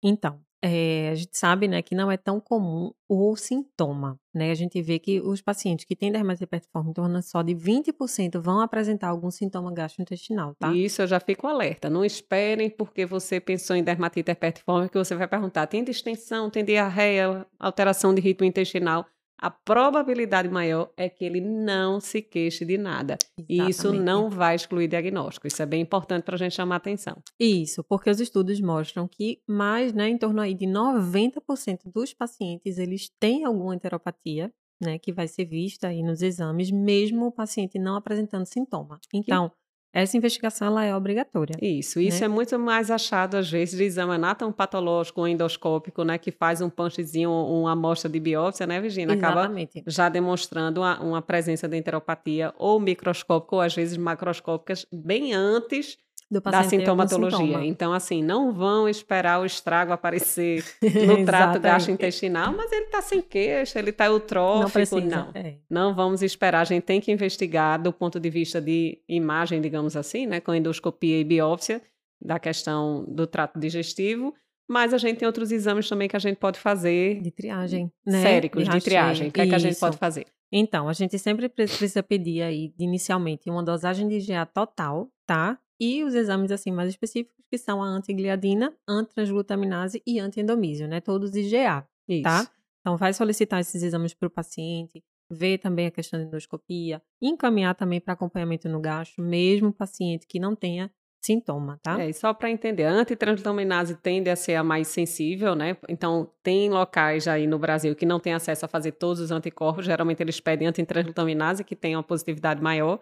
Então, 0.00 0.40
é, 0.62 1.10
a 1.10 1.14
gente 1.14 1.36
sabe, 1.36 1.68
né, 1.68 1.82
que 1.82 1.94
não 1.94 2.10
é 2.10 2.16
tão 2.16 2.40
comum 2.40 2.92
o 3.08 3.36
sintoma, 3.36 4.18
né? 4.34 4.50
A 4.50 4.54
gente 4.54 4.82
vê 4.82 4.98
que 4.98 5.20
os 5.20 5.40
pacientes 5.40 5.84
que 5.84 5.94
têm 5.94 6.10
dermatite 6.10 6.44
herpetiforme 6.44 6.90
em 6.90 6.92
torno 6.92 7.22
só 7.22 7.42
de 7.42 7.54
20% 7.54 8.40
vão 8.40 8.60
apresentar 8.60 9.08
algum 9.08 9.30
sintoma 9.30 9.72
gastrointestinal, 9.72 10.54
tá? 10.58 10.74
Isso 10.74 11.00
eu 11.00 11.06
já 11.06 11.20
fico 11.20 11.46
alerta. 11.46 11.88
Não 11.88 12.04
esperem 12.04 12.68
porque 12.68 13.06
você 13.06 13.40
pensou 13.40 13.76
em 13.76 13.84
dermatite 13.84 14.30
herpetiforme 14.30 14.88
que 14.88 14.98
você 14.98 15.14
vai 15.14 15.28
perguntar: 15.28 15.66
tem 15.66 15.84
distensão, 15.84 16.50
tem 16.50 16.64
diarreia, 16.64 17.46
alteração 17.58 18.12
de 18.12 18.20
ritmo 18.20 18.44
intestinal? 18.44 19.06
A 19.40 19.50
probabilidade 19.50 20.48
maior 20.48 20.90
é 20.96 21.08
que 21.08 21.24
ele 21.24 21.40
não 21.40 22.00
se 22.00 22.20
queixe 22.20 22.64
de 22.64 22.76
nada. 22.76 23.16
Exatamente. 23.38 23.68
E 23.68 23.70
isso 23.70 23.92
não 23.92 24.28
vai 24.28 24.56
excluir 24.56 24.88
diagnóstico. 24.88 25.46
Isso 25.46 25.62
é 25.62 25.66
bem 25.66 25.80
importante 25.80 26.24
para 26.24 26.34
a 26.34 26.38
gente 26.38 26.54
chamar 26.54 26.76
atenção. 26.76 27.22
Isso, 27.38 27.84
porque 27.84 28.10
os 28.10 28.20
estudos 28.20 28.60
mostram 28.60 29.06
que 29.06 29.40
mais, 29.46 29.92
né, 29.92 30.08
em 30.08 30.18
torno 30.18 30.40
aí 30.40 30.54
de 30.54 30.66
90% 30.66 31.90
dos 31.94 32.12
pacientes, 32.12 32.78
eles 32.78 33.08
têm 33.20 33.44
alguma 33.44 33.74
enteropatia, 33.74 34.52
né, 34.80 34.98
que 34.98 35.12
vai 35.12 35.28
ser 35.28 35.44
vista 35.44 35.88
aí 35.88 36.02
nos 36.02 36.20
exames, 36.20 36.70
mesmo 36.70 37.26
o 37.26 37.32
paciente 37.32 37.78
não 37.78 37.96
apresentando 37.96 38.46
sintoma. 38.46 38.98
Então, 39.14 39.52
essa 39.92 40.16
investigação 40.16 40.68
ela 40.68 40.84
é 40.84 40.94
obrigatória. 40.94 41.56
Isso, 41.60 42.00
isso 42.00 42.20
né? 42.20 42.26
é 42.26 42.28
muito 42.28 42.58
mais 42.58 42.90
achado 42.90 43.36
às 43.36 43.50
vezes 43.50 43.76
de 43.76 43.84
exame 43.84 44.18
patológico 44.56 45.20
ou 45.20 45.28
endoscópico, 45.28 46.04
né, 46.04 46.18
que 46.18 46.30
faz 46.30 46.60
um 46.60 46.68
punchzinho, 46.68 47.30
uma 47.30 47.72
amostra 47.72 48.10
de 48.10 48.20
biópsia, 48.20 48.66
né, 48.66 48.80
Virginia? 48.80 49.14
Exatamente. 49.14 49.78
Acaba 49.78 49.90
já 49.90 50.08
demonstrando 50.08 50.80
uma, 50.80 51.00
uma 51.00 51.22
presença 51.22 51.66
de 51.68 51.76
enteropatia 51.76 52.52
ou 52.58 52.78
microscópica 52.78 53.56
ou 53.56 53.60
às 53.62 53.74
vezes 53.74 53.96
macroscópicas 53.96 54.86
bem 54.92 55.34
antes 55.34 55.96
da 56.30 56.62
sintomatologia. 56.62 57.38
Sintoma. 57.38 57.64
Então, 57.64 57.92
assim, 57.92 58.22
não 58.22 58.52
vão 58.52 58.88
esperar 58.88 59.40
o 59.40 59.46
estrago 59.46 59.92
aparecer 59.92 60.62
no 61.06 61.24
trato 61.24 61.58
gastrointestinal, 61.58 62.52
mas 62.52 62.70
ele 62.70 62.84
está 62.84 63.00
sem 63.00 63.22
queixa, 63.22 63.78
ele 63.78 63.90
está 63.90 64.06
eutrófico. 64.06 64.64
Não, 64.64 64.70
precisa, 64.70 65.00
não. 65.00 65.30
É. 65.34 65.56
não 65.70 65.94
vamos 65.94 66.22
esperar. 66.22 66.60
A 66.60 66.64
gente 66.64 66.82
tem 66.82 67.00
que 67.00 67.10
investigar 67.10 67.80
do 67.80 67.92
ponto 67.92 68.20
de 68.20 68.28
vista 68.28 68.60
de 68.60 68.98
imagem, 69.08 69.60
digamos 69.60 69.96
assim, 69.96 70.26
né, 70.26 70.40
com 70.40 70.54
endoscopia 70.54 71.18
e 71.18 71.24
biópsia, 71.24 71.80
da 72.20 72.38
questão 72.38 73.04
do 73.08 73.26
trato 73.26 73.58
digestivo. 73.58 74.34
Mas 74.68 74.92
a 74.92 74.98
gente 74.98 75.18
tem 75.18 75.26
outros 75.26 75.50
exames 75.50 75.88
também 75.88 76.08
que 76.08 76.16
a 76.16 76.20
gente 76.20 76.36
pode 76.36 76.58
fazer. 76.58 77.22
De 77.22 77.30
triagem, 77.30 77.90
né? 78.06 78.20
Séricos, 78.20 78.64
de, 78.64 78.70
de 78.70 78.80
triagem. 78.82 79.28
O 79.28 79.32
que, 79.32 79.40
é 79.40 79.46
que 79.46 79.54
a 79.54 79.58
gente 79.58 79.78
pode 79.78 79.96
fazer? 79.96 80.26
Então, 80.52 80.88
a 80.88 80.92
gente 80.92 81.18
sempre 81.18 81.48
precisa 81.48 82.02
pedir 82.02 82.42
aí, 82.42 82.74
inicialmente, 82.78 83.48
uma 83.48 83.62
dosagem 83.62 84.06
de 84.08 84.16
IgA 84.16 84.44
total, 84.44 85.10
tá? 85.26 85.58
E 85.80 86.02
os 86.02 86.14
exames 86.14 86.50
assim 86.50 86.72
mais 86.72 86.88
específicos, 86.90 87.44
que 87.48 87.56
são 87.56 87.82
a 87.82 87.86
antigliadina, 87.86 88.74
antitransglutaminase 88.86 90.02
e 90.06 90.18
antiendomísio, 90.18 90.88
né? 90.88 91.00
Todos 91.00 91.34
IgA, 91.34 91.82
tá? 91.82 91.88
Isso. 92.08 92.22
tá? 92.22 92.50
Então, 92.80 92.96
vai 92.96 93.12
solicitar 93.12 93.60
esses 93.60 93.82
exames 93.82 94.14
para 94.14 94.28
o 94.28 94.30
paciente, 94.30 95.02
ver 95.30 95.58
também 95.58 95.86
a 95.86 95.90
questão 95.90 96.18
da 96.18 96.26
endoscopia, 96.26 97.02
encaminhar 97.20 97.74
também 97.74 98.00
para 98.00 98.14
acompanhamento 98.14 98.68
no 98.68 98.80
gastro, 98.80 99.22
mesmo 99.22 99.72
paciente 99.72 100.26
que 100.26 100.40
não 100.40 100.56
tenha 100.56 100.90
sintoma, 101.20 101.78
tá? 101.82 102.00
É, 102.00 102.08
e 102.08 102.14
só 102.14 102.32
para 102.32 102.50
entender, 102.50 102.84
a 102.84 102.92
antitransglutaminase 102.92 103.96
tende 103.96 104.30
a 104.30 104.36
ser 104.36 104.54
a 104.54 104.64
mais 104.64 104.88
sensível, 104.88 105.54
né? 105.54 105.76
Então, 105.88 106.30
tem 106.42 106.70
locais 106.70 107.26
aí 107.26 107.46
no 107.46 107.58
Brasil 107.58 107.94
que 107.94 108.06
não 108.06 108.20
têm 108.20 108.32
acesso 108.32 108.64
a 108.64 108.68
fazer 108.68 108.92
todos 108.92 109.20
os 109.20 109.30
anticorpos, 109.30 109.84
geralmente 109.84 110.22
eles 110.22 110.40
pedem 110.40 110.68
antitransglutaminase, 110.68 111.64
que 111.64 111.76
tem 111.76 111.96
uma 111.96 112.02
positividade 112.02 112.62
maior, 112.62 113.00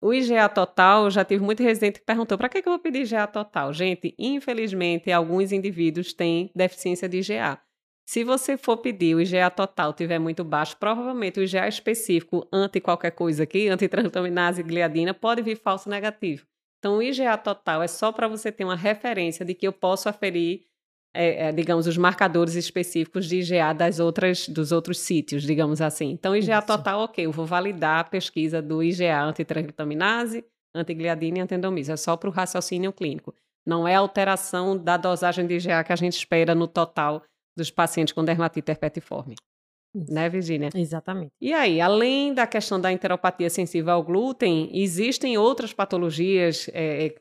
o 0.00 0.14
IGA 0.14 0.48
total, 0.48 1.10
já 1.10 1.24
tive 1.24 1.44
muito 1.44 1.62
residente 1.62 1.98
que 1.98 2.06
perguntou: 2.06 2.38
para 2.38 2.48
que, 2.48 2.62
que 2.62 2.68
eu 2.68 2.72
vou 2.72 2.78
pedir 2.78 3.02
IGA 3.02 3.26
total? 3.26 3.72
Gente, 3.72 4.14
infelizmente, 4.18 5.10
alguns 5.10 5.50
indivíduos 5.52 6.12
têm 6.12 6.50
deficiência 6.54 7.08
de 7.08 7.18
IGA. 7.18 7.60
Se 8.06 8.24
você 8.24 8.56
for 8.56 8.78
pedir 8.78 9.14
o 9.14 9.20
IGA 9.20 9.50
total 9.50 9.92
tiver 9.92 10.18
muito 10.18 10.42
baixo, 10.42 10.76
provavelmente 10.78 11.40
o 11.40 11.42
IGA 11.42 11.68
específico 11.68 12.48
anti 12.52 12.80
qualquer 12.80 13.10
coisa 13.10 13.42
aqui, 13.42 13.68
antitransglutaminase 13.68 14.60
e 14.60 14.64
gliadina, 14.64 15.12
pode 15.12 15.42
vir 15.42 15.56
falso 15.56 15.90
negativo. 15.90 16.46
Então, 16.78 16.98
o 16.98 17.02
IGA 17.02 17.36
total 17.36 17.82
é 17.82 17.88
só 17.88 18.12
para 18.12 18.28
você 18.28 18.52
ter 18.52 18.64
uma 18.64 18.76
referência 18.76 19.44
de 19.44 19.52
que 19.52 19.66
eu 19.66 19.72
posso 19.72 20.08
aferir 20.08 20.67
é, 21.18 21.48
é, 21.48 21.52
digamos, 21.52 21.88
os 21.88 21.96
marcadores 21.96 22.54
específicos 22.54 23.26
de 23.28 23.40
IgA 23.40 23.72
das 23.72 23.98
outras, 23.98 24.48
dos 24.48 24.70
outros 24.70 25.00
sítios, 25.00 25.42
digamos 25.42 25.80
assim. 25.80 26.10
Então, 26.12 26.36
IgA 26.36 26.58
Isso. 26.58 26.66
total, 26.68 27.00
ok, 27.00 27.26
eu 27.26 27.32
vou 27.32 27.44
validar 27.44 27.98
a 27.98 28.04
pesquisa 28.04 28.62
do 28.62 28.80
IgA 28.80 29.20
antitransglutaminase, 29.24 30.44
antigliadina 30.72 31.38
e 31.38 31.40
antendomisa. 31.40 31.94
É 31.94 31.96
só 31.96 32.16
para 32.16 32.28
o 32.28 32.32
raciocínio 32.32 32.92
clínico. 32.92 33.34
Não 33.66 33.86
é 33.86 33.96
alteração 33.96 34.78
da 34.78 34.96
dosagem 34.96 35.44
de 35.44 35.56
IgA 35.56 35.82
que 35.82 35.92
a 35.92 35.96
gente 35.96 36.16
espera 36.16 36.54
no 36.54 36.68
total 36.68 37.24
dos 37.56 37.68
pacientes 37.68 38.14
com 38.14 38.24
dermatite 38.24 38.70
herpetiforme. 38.70 39.34
Isso. 39.92 40.14
Né, 40.14 40.28
Virginia? 40.28 40.68
Exatamente. 40.72 41.32
E 41.40 41.52
aí, 41.52 41.80
além 41.80 42.32
da 42.32 42.46
questão 42.46 42.80
da 42.80 42.92
enteropatia 42.92 43.50
sensível 43.50 43.92
ao 43.92 44.04
glúten, 44.04 44.70
existem 44.72 45.36
outras 45.36 45.72
patologias 45.72 46.70
é, 46.72 47.12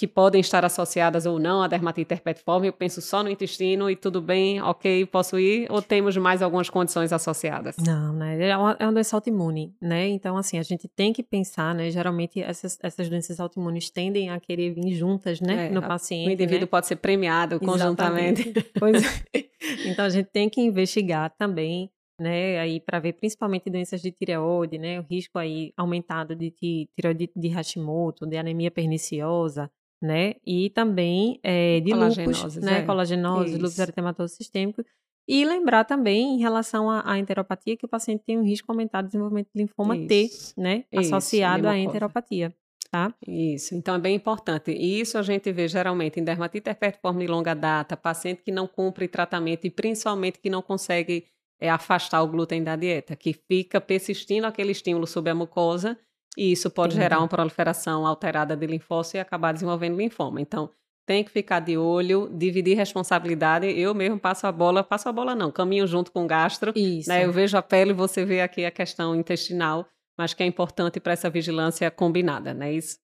que 0.00 0.08
podem 0.08 0.40
estar 0.40 0.64
associadas 0.64 1.26
ou 1.26 1.38
não 1.38 1.62
à 1.62 1.68
dermatite 1.68 2.14
herpetiforme, 2.14 2.68
eu 2.68 2.72
penso 2.72 3.02
só 3.02 3.22
no 3.22 3.28
intestino 3.28 3.90
e 3.90 3.94
tudo 3.94 4.22
bem, 4.22 4.58
ok, 4.62 5.04
posso 5.04 5.38
ir, 5.38 5.70
ou 5.70 5.82
temos 5.82 6.16
mais 6.16 6.40
algumas 6.40 6.70
condições 6.70 7.12
associadas? 7.12 7.76
Não, 7.76 8.14
né, 8.14 8.48
é 8.48 8.56
uma, 8.56 8.76
é 8.80 8.86
uma 8.86 8.94
doença 8.94 9.14
autoimune, 9.14 9.74
né, 9.78 10.08
então 10.08 10.38
assim, 10.38 10.58
a 10.58 10.62
gente 10.62 10.88
tem 10.88 11.12
que 11.12 11.22
pensar, 11.22 11.74
né, 11.74 11.90
geralmente 11.90 12.40
essas, 12.40 12.78
essas 12.82 13.10
doenças 13.10 13.38
autoimunes 13.38 13.90
tendem 13.90 14.30
a 14.30 14.40
querer 14.40 14.72
vir 14.72 14.94
juntas, 14.94 15.38
né, 15.38 15.66
é, 15.66 15.70
no 15.70 15.82
paciente. 15.82 16.30
O 16.30 16.32
indivíduo 16.32 16.60
né? 16.60 16.66
pode 16.66 16.86
ser 16.86 16.96
premiado 16.96 17.60
conjuntamente. 17.60 18.54
Pois 18.78 19.04
é. 19.04 19.50
Então 19.84 20.06
a 20.06 20.08
gente 20.08 20.30
tem 20.32 20.48
que 20.48 20.62
investigar 20.62 21.30
também 21.38 21.90
né, 22.18 22.58
aí 22.58 22.80
para 22.80 22.98
ver 22.98 23.12
principalmente 23.12 23.68
doenças 23.68 24.00
de 24.00 24.10
tireoide, 24.10 24.78
né, 24.78 24.98
o 24.98 25.02
risco 25.02 25.38
aí 25.38 25.74
aumentado 25.76 26.34
de 26.34 26.50
tireoide 26.50 27.30
de 27.36 27.48
Hashimoto, 27.48 28.26
de 28.26 28.38
anemia 28.38 28.70
perniciosa, 28.70 29.70
né? 30.00 30.34
E 30.46 30.70
também 30.70 31.38
é, 31.42 31.80
de 31.80 31.92
lúpus, 31.92 32.56
né? 32.56 32.78
É. 32.78 32.82
Colagenose, 32.82 33.56
lúpus 33.56 33.78
eritematoso 33.78 34.34
sistêmico. 34.34 34.84
E 35.28 35.44
lembrar 35.44 35.84
também, 35.84 36.34
em 36.34 36.38
relação 36.38 36.90
à, 36.90 37.12
à, 37.12 37.18
enteropatia, 37.18 37.76
que 37.76 37.86
o 37.86 37.88
paciente 37.88 38.24
tem 38.26 38.38
um 38.38 38.42
risco 38.42 38.70
aumentado 38.72 39.04
de 39.04 39.12
desenvolvimento 39.12 39.48
de 39.54 39.62
linfoma 39.62 39.96
Isso. 39.96 40.54
T, 40.54 40.60
né? 40.60 40.84
Isso, 40.90 41.14
associado 41.14 41.68
à 41.68 41.78
enteropatia. 41.78 42.54
Tá? 42.90 43.14
Isso, 43.24 43.76
então 43.76 43.94
é 43.94 43.98
bem 44.00 44.16
importante. 44.16 44.72
E 44.72 45.00
isso 45.00 45.16
a 45.16 45.22
gente 45.22 45.52
vê 45.52 45.68
geralmente 45.68 46.18
em 46.18 46.24
dermatite 46.24 46.68
herpetiforme 46.68 47.24
de 47.24 47.30
longa 47.30 47.54
data, 47.54 47.96
paciente 47.96 48.42
que 48.42 48.50
não 48.50 48.66
cumpre 48.66 49.06
tratamento 49.06 49.64
e 49.64 49.70
principalmente 49.70 50.40
que 50.40 50.50
não 50.50 50.60
consegue 50.60 51.24
é, 51.60 51.70
afastar 51.70 52.20
o 52.22 52.26
glúten 52.26 52.64
da 52.64 52.74
dieta, 52.74 53.14
que 53.14 53.32
fica 53.32 53.80
persistindo 53.80 54.46
aquele 54.46 54.72
estímulo 54.72 55.06
sobre 55.06 55.30
a 55.30 55.34
mucosa 55.36 55.96
e 56.36 56.52
isso 56.52 56.70
pode 56.70 56.94
gerar 56.94 57.18
uma 57.18 57.28
proliferação 57.28 58.06
alterada 58.06 58.56
de 58.56 58.66
linfócito 58.66 59.16
e 59.16 59.20
acabar 59.20 59.52
desenvolvendo 59.52 59.96
linfoma. 59.96 60.40
Então, 60.40 60.70
tem 61.06 61.24
que 61.24 61.30
ficar 61.30 61.60
de 61.60 61.76
olho, 61.76 62.30
dividir 62.32 62.76
responsabilidade. 62.76 63.66
Eu 63.66 63.92
mesmo 63.94 64.18
passo 64.18 64.46
a 64.46 64.52
bola, 64.52 64.84
passo 64.84 65.08
a 65.08 65.12
bola 65.12 65.34
não, 65.34 65.50
caminho 65.50 65.86
junto 65.86 66.12
com 66.12 66.24
o 66.24 66.26
gastro. 66.26 66.72
Isso. 66.76 67.08
Né? 67.08 67.24
Eu 67.24 67.32
vejo 67.32 67.56
a 67.56 67.62
pele, 67.62 67.92
você 67.92 68.24
vê 68.24 68.40
aqui 68.40 68.64
a 68.64 68.70
questão 68.70 69.14
intestinal, 69.14 69.86
mas 70.16 70.34
que 70.34 70.42
é 70.42 70.46
importante 70.46 71.00
para 71.00 71.12
essa 71.12 71.28
vigilância 71.28 71.90
combinada, 71.90 72.54
não 72.54 72.66
é 72.66 72.72
isso? 72.72 72.98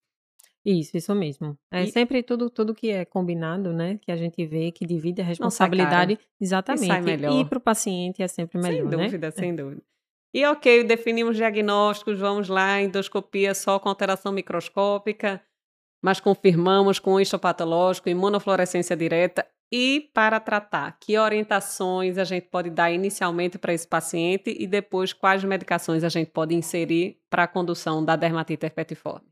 Isso, 0.64 0.96
isso 0.96 1.14
mesmo. 1.14 1.56
É 1.72 1.84
e... 1.84 1.86
sempre 1.92 2.22
tudo, 2.22 2.50
tudo 2.50 2.74
que 2.74 2.90
é 2.90 3.04
combinado, 3.04 3.72
né? 3.72 3.98
Que 4.02 4.10
a 4.10 4.16
gente 4.16 4.44
vê, 4.44 4.72
que 4.72 4.84
divide 4.84 5.22
a 5.22 5.24
responsabilidade. 5.24 6.18
Exatamente. 6.40 7.24
E, 7.24 7.40
e 7.40 7.44
para 7.44 7.58
o 7.58 7.60
paciente 7.60 8.20
é 8.20 8.26
sempre 8.26 8.60
melhor. 8.60 8.90
Sem 8.90 9.00
dúvida, 9.00 9.26
né? 9.28 9.30
sem 9.30 9.54
dúvida. 9.54 9.82
E 10.34 10.44
ok, 10.44 10.84
definimos 10.84 11.36
diagnósticos, 11.36 12.18
vamos 12.18 12.48
lá, 12.48 12.80
endoscopia 12.80 13.54
só 13.54 13.78
com 13.78 13.88
alteração 13.88 14.32
microscópica, 14.32 15.42
mas 16.02 16.20
confirmamos 16.20 16.98
com 16.98 17.18
histopatológico, 17.20 18.08
imunofluorescência 18.08 18.96
direta. 18.96 19.46
E 19.72 20.10
para 20.14 20.38
tratar, 20.38 20.96
que 21.00 21.18
orientações 21.18 22.18
a 22.18 22.24
gente 22.24 22.46
pode 22.48 22.70
dar 22.70 22.92
inicialmente 22.92 23.58
para 23.58 23.74
esse 23.74 23.86
paciente 23.86 24.54
e 24.56 24.66
depois 24.66 25.12
quais 25.12 25.42
medicações 25.42 26.04
a 26.04 26.08
gente 26.08 26.30
pode 26.30 26.54
inserir 26.54 27.20
para 27.28 27.44
a 27.44 27.48
condução 27.48 28.04
da 28.04 28.14
dermatite 28.14 28.64
herpetiforme? 28.64 29.26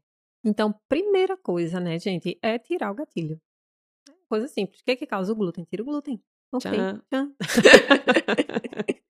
Então, 0.44 0.74
primeira 0.88 1.36
coisa, 1.36 1.78
né, 1.78 1.98
gente, 1.98 2.36
é 2.42 2.58
tirar 2.58 2.90
o 2.90 2.94
gatilho. 2.94 3.40
Coisa 4.28 4.48
simples. 4.48 4.80
O 4.80 4.84
que, 4.84 4.90
é 4.90 4.96
que 4.96 5.06
causa 5.06 5.32
o 5.32 5.36
glúten? 5.36 5.64
Tira 5.64 5.82
o 5.82 5.86
glúten. 5.86 6.20
Ok. 6.52 6.70
Tchan. 6.70 7.34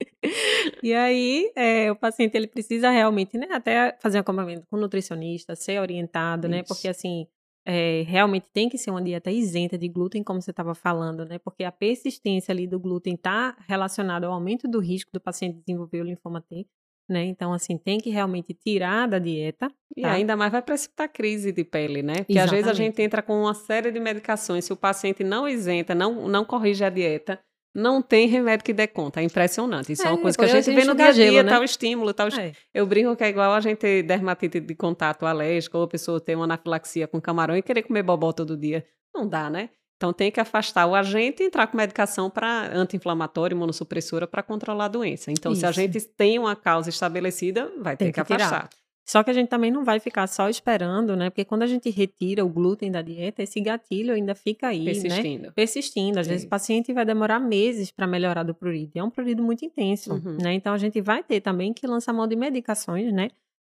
e 0.83 0.93
aí, 0.93 1.51
é, 1.57 1.91
o 1.91 1.97
paciente 1.97 2.37
ele 2.37 2.47
precisa 2.47 2.91
realmente, 2.91 3.37
né, 3.37 3.49
até 3.53 3.97
fazer 4.01 4.19
um 4.19 4.21
acompanhamento 4.21 4.67
com 4.69 4.77
o 4.77 4.81
nutricionista, 4.81 5.55
ser 5.55 5.81
orientado, 5.81 6.47
Isso. 6.47 6.57
né, 6.57 6.63
porque 6.63 6.89
assim, 6.89 7.27
é, 7.67 8.03
realmente 8.07 8.49
tem 8.53 8.69
que 8.69 8.77
ser 8.79 8.91
uma 8.91 9.03
dieta 9.03 9.31
isenta 9.31 9.79
de 9.79 9.89
glúten, 9.89 10.23
como 10.23 10.41
você 10.41 10.51
estava 10.51 10.75
falando, 10.75 11.25
né, 11.25 11.39
porque 11.39 11.65
a 11.65 11.73
persistência 11.73 12.53
ali 12.53 12.67
do 12.67 12.79
glúten 12.79 13.15
está 13.15 13.57
relacionada 13.67 14.27
ao 14.27 14.33
aumento 14.33 14.69
do 14.69 14.81
risco 14.81 15.11
do 15.13 15.21
paciente 15.21 15.63
desenvolver 15.65 16.01
o 16.01 16.05
linfoma 16.05 16.41
T, 16.41 16.67
né? 17.09 17.25
Então, 17.25 17.53
assim, 17.53 17.77
tem 17.77 17.99
que 17.99 18.11
realmente 18.11 18.55
tirar 18.55 19.07
da 19.07 19.19
dieta. 19.19 19.69
Tá? 19.69 19.75
E 19.97 20.05
ainda 20.05 20.37
mais 20.37 20.51
vai 20.51 20.63
precipitar 20.63 21.09
crise 21.13 21.53
de 21.53 21.63
pele, 21.63 22.03
né? 22.03 22.17
Porque 22.19 22.33
Exatamente. 22.33 22.45
às 22.45 22.51
vezes 22.51 22.69
a 22.69 22.75
gente 22.75 23.03
entra 23.03 23.23
com 23.23 23.43
uma 23.43 23.55
série 23.55 23.93
de 23.93 24.01
medicações, 24.01 24.65
se 24.65 24.73
o 24.73 24.77
paciente 24.77 25.23
não 25.23 25.49
isenta, 25.49 25.95
não, 25.95 26.27
não 26.29 26.45
corrige 26.45 26.83
a 26.85 26.91
dieta, 26.91 27.39
não 27.75 28.01
tem 28.01 28.29
remédio 28.29 28.65
que 28.65 28.73
dê 28.73 28.87
conta. 28.87 29.21
É 29.21 29.25
impressionante. 29.25 29.93
Isso 29.93 30.07
é, 30.07 30.07
é 30.07 30.11
uma 30.11 30.23
coisa 30.23 30.39
que 30.39 30.45
a 30.45 30.49
gente, 30.49 30.75
vê 30.75 30.85
no 30.85 30.95
dia 30.95 31.07
a 31.07 31.13
dia, 31.13 31.43
né? 31.43 31.51
tal 31.51 31.65
estímulo, 31.65 32.15
tal 32.15 32.29
é. 32.29 32.53
Eu 32.73 32.87
brinco 32.87 33.17
que 33.17 33.25
é 33.25 33.29
igual 33.29 33.53
a 33.53 33.61
gente 33.61 33.79
ter 33.79 34.03
dermatite 34.05 34.61
de 34.61 34.75
contato 34.75 35.27
alérgico, 35.27 35.79
ou 35.79 35.85
a 35.85 35.89
pessoa 35.89 36.21
ter 36.21 36.37
uma 36.37 36.45
anafilaxia 36.45 37.09
com 37.09 37.21
camarão 37.21 37.57
e 37.57 37.63
querer 37.63 37.83
comer 37.83 38.03
bobó 38.03 38.33
todo 38.33 38.57
dia. 38.57 38.87
Não 39.13 39.29
dá, 39.29 39.51
né? 39.51 39.71
Então 39.97 40.13
tem 40.13 40.31
que 40.31 40.41
afastar 40.41 40.87
o 40.87 40.95
agente 40.95 41.43
e 41.43 41.47
entrar 41.47 41.67
com 41.67 41.77
medicação 41.77 42.29
para 42.29 42.71
anti-inflamatória, 42.73 43.55
imunossupressora 43.55 44.27
para 44.27 44.43
controlar 44.43 44.87
a 44.87 44.89
doença. 44.89 45.31
Então, 45.31 45.53
Isso. 45.53 45.61
se 45.61 45.67
a 45.67 45.73
gente 45.73 46.01
tem 46.01 46.39
uma 46.39 46.55
causa 46.55 46.91
estabelecida, 46.91 47.73
vai 47.81 47.97
ter 47.97 48.07
que, 48.07 48.13
que 48.13 48.21
afastar. 48.21 48.69
Só 49.07 49.23
que 49.23 49.31
a 49.31 49.35
gente 49.35 49.49
também 49.49 49.71
não 49.71 49.85
vai 49.85 50.01
ficar 50.01 50.27
só 50.27 50.49
esperando, 50.49 51.15
né? 51.15 51.29
Porque 51.29 51.45
quando 51.45 51.63
a 51.63 51.67
gente 51.67 51.91
retira 51.91 52.45
o 52.45 52.49
glúten 52.49 52.91
da 52.91 53.03
dieta, 53.03 53.43
esse 53.43 53.61
gatilho 53.61 54.15
ainda 54.15 54.35
fica 54.35 54.69
aí? 54.69 54.85
Persistindo. 54.85 55.43
né? 55.43 55.53
Persistindo. 55.55 56.19
Às 56.19 56.27
vezes 56.27 56.47
o 56.47 56.49
paciente 56.49 56.93
vai 56.93 57.05
demorar 57.05 57.39
meses 57.39 57.91
para 57.91 58.07
melhorar 58.07 58.45
do 58.45 58.55
prurido. 58.55 58.93
É 58.95 59.05
um 59.05 59.11
prurido 59.11 59.43
muito 59.43 59.65
intenso, 59.65 60.15
uhum. 60.15 60.39
né? 60.41 60.55
Então 60.55 60.73
a 60.73 60.79
gente 60.79 61.01
vai 61.03 61.23
ter 61.23 61.43
também 61.43 61.75
que 61.75 61.87
lançar 61.87 62.15
mão 62.15 62.27
de 62.27 62.35
medicações, 62.35 63.13
né? 63.13 63.29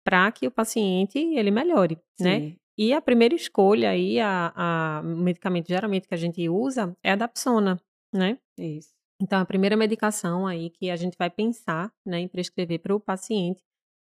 Para 0.05 0.31
que 0.31 0.47
o 0.47 0.51
paciente 0.51 1.19
ele 1.19 1.51
melhore, 1.51 1.97
né? 2.19 2.39
Sim. 2.39 2.45
né? 2.45 2.55
E 2.77 2.93
a 2.93 3.01
primeira 3.01 3.33
escolha 3.33 3.89
aí, 3.89 4.19
a, 4.19 4.53
a, 4.55 5.01
o 5.03 5.17
medicamento 5.17 5.67
geralmente 5.67 6.07
que 6.07 6.13
a 6.13 6.17
gente 6.17 6.47
usa 6.47 6.95
é 7.03 7.11
a 7.11 7.15
Dapsona, 7.15 7.81
né? 8.13 8.37
Isso. 8.57 8.95
Então, 9.19 9.41
a 9.41 9.45
primeira 9.45 9.75
medicação 9.75 10.45
aí 10.45 10.69
que 10.69 10.91
a 10.91 10.95
gente 10.95 11.17
vai 11.17 11.29
pensar 11.29 11.91
né, 12.05 12.19
em 12.19 12.27
prescrever 12.27 12.79
para 12.79 12.95
o 12.95 12.99
paciente 12.99 13.63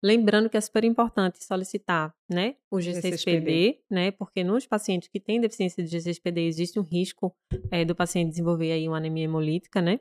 Lembrando 0.06 0.52
que 0.52 0.56
é 0.56 0.62
super 0.62 0.84
importante 0.84 1.44
solicitar, 1.44 2.14
né, 2.30 2.58
o 2.70 2.78
G6PD, 2.78 3.80
né, 3.90 4.12
porque 4.12 4.44
nos 4.44 4.68
pacientes 4.68 5.10
que 5.10 5.20
têm 5.20 5.42
deficiência 5.42 5.84
de 5.84 5.98
G6PD 5.98 6.46
existe 6.46 6.80
um 6.80 6.84
risco 6.84 7.36
é, 7.72 7.84
do 7.84 7.96
paciente 7.96 8.30
desenvolver 8.30 8.72
aí 8.72 8.88
uma 8.88 8.98
anemia 8.98 9.24
hemolítica, 9.24 9.82
né? 9.82 10.00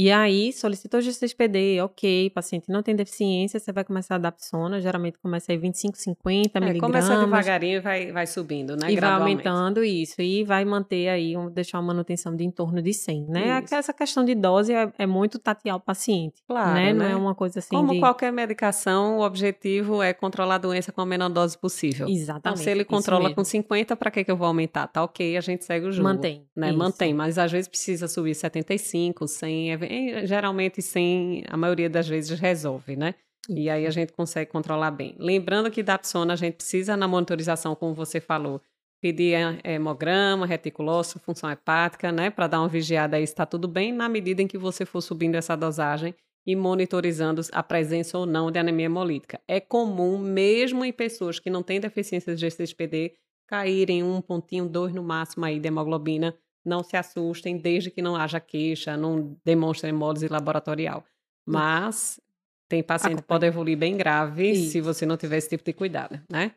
E 0.00 0.10
aí, 0.10 0.50
solicitou 0.50 0.98
G6PD, 0.98 1.84
ok, 1.84 2.30
paciente 2.30 2.70
não 2.70 2.82
tem 2.82 2.96
deficiência, 2.96 3.60
você 3.60 3.70
vai 3.70 3.84
começar 3.84 4.14
a 4.14 4.18
dar 4.18 4.32
psona, 4.32 4.80
geralmente 4.80 5.18
começa 5.18 5.52
aí 5.52 5.58
25, 5.58 5.94
50 5.94 6.56
é, 6.56 6.58
miligramas. 6.58 7.04
Começa 7.04 7.22
devagarinho 7.22 7.76
e 7.76 7.80
vai, 7.80 8.10
vai 8.10 8.26
subindo, 8.26 8.74
né, 8.76 8.90
E 8.90 8.98
vai 8.98 9.10
aumentando 9.10 9.84
isso, 9.84 10.22
e 10.22 10.42
vai 10.42 10.64
manter 10.64 11.08
aí, 11.10 11.34
deixar 11.52 11.80
uma 11.80 11.88
manutenção 11.88 12.34
de 12.34 12.42
em 12.44 12.50
torno 12.50 12.80
de 12.80 12.94
100, 12.94 13.26
né? 13.26 13.62
Isso. 13.62 13.74
Essa 13.74 13.92
questão 13.92 14.24
de 14.24 14.34
dose 14.34 14.72
é, 14.72 14.90
é, 14.96 15.06
muito 15.06 15.38
tatear 15.38 15.76
o 15.76 15.80
paciente, 15.80 16.42
claro, 16.48 16.72
né? 16.72 16.94
Não 16.94 17.04
é 17.04 17.08
né? 17.10 17.16
uma 17.16 17.34
coisa 17.34 17.58
assim 17.58 17.76
Como 17.76 17.92
de... 17.92 18.00
qualquer 18.00 18.32
medicação, 18.32 19.18
o 19.18 19.20
objetivo 19.20 20.02
é 20.02 20.14
controlar 20.14 20.54
a 20.54 20.58
doença 20.58 20.90
com 20.90 21.02
a 21.02 21.06
menor 21.06 21.28
dose 21.28 21.58
possível. 21.58 22.08
Exatamente. 22.08 22.40
Então, 22.40 22.56
se 22.56 22.70
ele 22.70 22.86
controla 22.86 23.34
com 23.34 23.44
50, 23.44 23.94
para 23.96 24.10
que, 24.10 24.24
que 24.24 24.30
eu 24.30 24.36
vou 24.38 24.46
aumentar? 24.46 24.86
Tá 24.86 25.04
ok, 25.04 25.36
a 25.36 25.42
gente 25.42 25.62
segue 25.62 25.84
o 25.84 25.92
jogo. 25.92 26.08
Mantém. 26.08 26.46
Né? 26.56 26.72
Mantém, 26.72 27.12
mas 27.12 27.36
às 27.36 27.52
vezes 27.52 27.68
precisa 27.68 28.08
subir 28.08 28.34
75, 28.34 29.28
100, 29.28 29.89
geralmente 29.90 30.26
geralmente 30.26 30.82
sem, 30.82 31.44
a 31.48 31.56
maioria 31.56 31.90
das 31.90 32.08
vezes 32.08 32.38
resolve, 32.38 32.96
né? 32.96 33.14
E 33.48 33.68
aí 33.68 33.86
a 33.86 33.90
gente 33.90 34.12
consegue 34.12 34.50
controlar 34.50 34.90
bem. 34.90 35.14
Lembrando 35.18 35.70
que 35.70 35.82
da 35.82 35.98
Psona 35.98 36.34
a 36.34 36.36
gente 36.36 36.54
precisa 36.54 36.96
na 36.96 37.08
monitorização, 37.08 37.74
como 37.74 37.94
você 37.94 38.20
falou, 38.20 38.60
pedir 39.00 39.34
hemograma, 39.64 40.46
reticulócito, 40.46 41.18
função 41.18 41.50
hepática, 41.50 42.12
né, 42.12 42.30
para 42.30 42.46
dar 42.46 42.60
uma 42.60 42.68
vigiada 42.68 43.16
aí 43.16 43.26
se 43.26 43.32
está 43.32 43.46
tudo 43.46 43.66
bem, 43.66 43.92
na 43.92 44.08
medida 44.08 44.42
em 44.42 44.46
que 44.46 44.58
você 44.58 44.84
for 44.84 45.00
subindo 45.00 45.36
essa 45.36 45.56
dosagem 45.56 46.14
e 46.46 46.54
monitorizando 46.54 47.40
a 47.52 47.62
presença 47.62 48.18
ou 48.18 48.26
não 48.26 48.50
de 48.50 48.58
anemia 48.58 48.86
hemolítica. 48.86 49.40
É 49.48 49.58
comum, 49.58 50.18
mesmo 50.18 50.84
em 50.84 50.92
pessoas 50.92 51.38
que 51.38 51.50
não 51.50 51.62
têm 51.62 51.80
deficiência 51.80 52.34
de 52.34 52.46
G6PD, 52.46 53.12
caírem 53.46 54.02
um 54.02 54.20
pontinho, 54.20 54.68
dois 54.68 54.94
no 54.94 55.02
máximo 55.02 55.44
aí 55.44 55.58
de 55.58 55.68
hemoglobina 55.68 56.36
não 56.64 56.82
se 56.82 56.96
assustem, 56.96 57.56
desde 57.56 57.90
que 57.90 58.02
não 58.02 58.16
haja 58.16 58.40
queixa, 58.40 58.96
não 58.96 59.36
demonstrem 59.44 59.90
hemólise 59.90 60.28
laboratorial. 60.28 61.04
Mas 61.46 62.20
tem 62.68 62.82
paciente 62.82 63.22
que 63.22 63.28
pode 63.28 63.46
evoluir 63.46 63.76
bem 63.76 63.96
grave 63.96 64.52
Isso. 64.52 64.72
se 64.72 64.80
você 64.80 65.04
não 65.04 65.16
tiver 65.16 65.38
esse 65.38 65.48
tipo 65.48 65.64
de 65.64 65.72
cuidado, 65.72 66.20
né? 66.30 66.52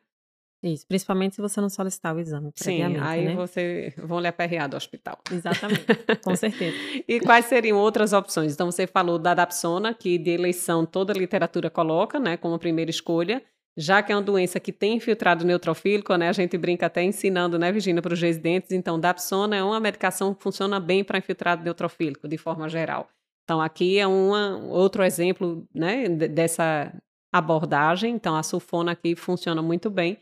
Isso, 0.61 0.87
principalmente 0.87 1.35
se 1.35 1.41
você 1.41 1.59
não 1.59 1.69
solicitar 1.69 2.15
o 2.15 2.19
exame 2.19 2.49
Sim, 2.55 2.81
aí 3.01 3.25
né? 3.25 3.35
você 3.35 3.93
vão 3.97 4.21
lhe 4.21 4.27
aperrear 4.27 4.69
do 4.69 4.77
hospital. 4.77 5.19
Exatamente, 5.29 5.85
com 6.23 6.33
certeza. 6.37 6.77
e 7.05 7.19
quais 7.19 7.47
seriam 7.47 7.77
outras 7.77 8.13
opções? 8.13 8.53
Então, 8.53 8.71
você 8.71 8.87
falou 8.87 9.19
da 9.19 9.33
Dapsona, 9.33 9.93
que 9.93 10.17
de 10.17 10.29
eleição 10.29 10.85
toda 10.85 11.11
a 11.11 11.15
literatura 11.15 11.69
coloca, 11.69 12.17
né, 12.17 12.37
como 12.37 12.57
primeira 12.57 12.89
escolha 12.89 13.43
já 13.75 14.03
que 14.03 14.11
é 14.11 14.15
uma 14.15 14.21
doença 14.21 14.59
que 14.59 14.71
tem 14.71 14.97
infiltrado 14.97 15.43
neutrofílico, 15.43 16.15
né? 16.15 16.29
A 16.29 16.33
gente 16.33 16.57
brinca 16.57 16.85
até 16.85 17.03
ensinando, 17.03 17.57
né, 17.57 17.71
Virginia, 17.71 18.01
para 18.01 18.13
os 18.13 18.21
residentes. 18.21 18.71
Então, 18.71 18.99
Dapsona 18.99 19.55
é 19.55 19.63
uma 19.63 19.79
medicação 19.79 20.33
que 20.33 20.43
funciona 20.43 20.79
bem 20.79 21.03
para 21.03 21.17
infiltrado 21.17 21.63
neutrofílico, 21.63 22.27
de 22.27 22.37
forma 22.37 22.69
geral. 22.69 23.09
Então, 23.43 23.59
aqui 23.59 23.97
é 23.97 24.07
uma, 24.07 24.57
outro 24.69 25.03
exemplo, 25.03 25.67
né, 25.73 26.07
dessa 26.07 26.93
abordagem. 27.31 28.13
Então, 28.13 28.35
a 28.35 28.43
sulfona 28.43 28.91
aqui 28.91 29.15
funciona 29.15 29.61
muito 29.61 29.89
bem. 29.89 30.17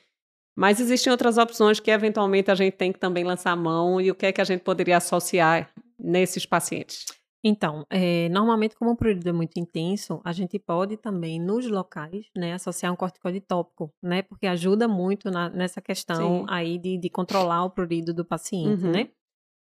Mas 0.55 0.79
existem 0.79 1.11
outras 1.11 1.37
opções 1.37 1.79
que, 1.79 1.91
eventualmente, 1.91 2.51
a 2.51 2.55
gente 2.55 2.73
tem 2.73 2.91
que 2.91 2.99
também 2.99 3.23
lançar 3.23 3.51
a 3.51 3.55
mão. 3.55 3.99
E 3.99 4.09
o 4.09 4.15
que 4.15 4.25
é 4.25 4.31
que 4.31 4.41
a 4.41 4.45
gente 4.45 4.61
poderia 4.61 4.97
associar 4.97 5.69
nesses 5.99 6.45
pacientes? 6.45 7.05
Então, 7.43 7.85
é, 7.89 8.29
normalmente, 8.29 8.75
como 8.75 8.91
o 8.91 8.95
prurido 8.95 9.27
é 9.27 9.31
muito 9.31 9.59
intenso, 9.59 10.21
a 10.23 10.31
gente 10.31 10.59
pode 10.59 10.95
também, 10.97 11.39
nos 11.39 11.67
locais, 11.67 12.29
né, 12.35 12.53
associar 12.53 12.93
um 12.93 12.95
corticoide 12.95 13.39
tópico, 13.41 13.91
né? 14.01 14.21
Porque 14.21 14.45
ajuda 14.45 14.87
muito 14.87 15.31
na, 15.31 15.49
nessa 15.49 15.81
questão 15.81 16.41
Sim. 16.41 16.45
aí 16.47 16.77
de, 16.77 16.97
de, 16.97 17.09
controlar 17.09 17.63
o 17.65 17.71
prurido 17.71 18.13
do 18.13 18.23
paciente, 18.23 18.85
uhum. 18.85 18.91
né? 18.91 19.09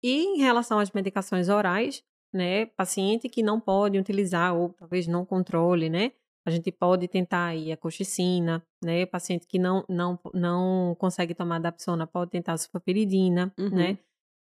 E 0.01 0.23
em 0.23 0.37
relação 0.37 0.79
às 0.79 0.91
medicações 0.91 1.49
orais, 1.49 2.01
né, 2.33 2.65
paciente 2.67 3.27
que 3.27 3.43
não 3.43 3.59
pode 3.59 3.97
utilizar 3.97 4.55
ou 4.55 4.69
talvez 4.69 5.07
não 5.07 5.25
controle, 5.25 5.89
né? 5.89 6.13
A 6.45 6.51
gente 6.51 6.71
pode 6.71 7.07
tentar 7.07 7.47
aí 7.47 7.71
a 7.71 7.77
coxicina, 7.77 8.63
né? 8.83 9.05
Paciente 9.05 9.47
que 9.47 9.57
não, 9.57 9.83
não, 9.89 10.19
não 10.33 10.95
consegue 10.99 11.33
tomar 11.33 11.59
dapsona 11.59 12.05
pode 12.05 12.31
tentar 12.31 12.53
a 12.53 12.57
sulfapiridina, 12.57 13.47
né? 13.57 13.65
uhum. 13.65 13.69
né? 13.69 13.97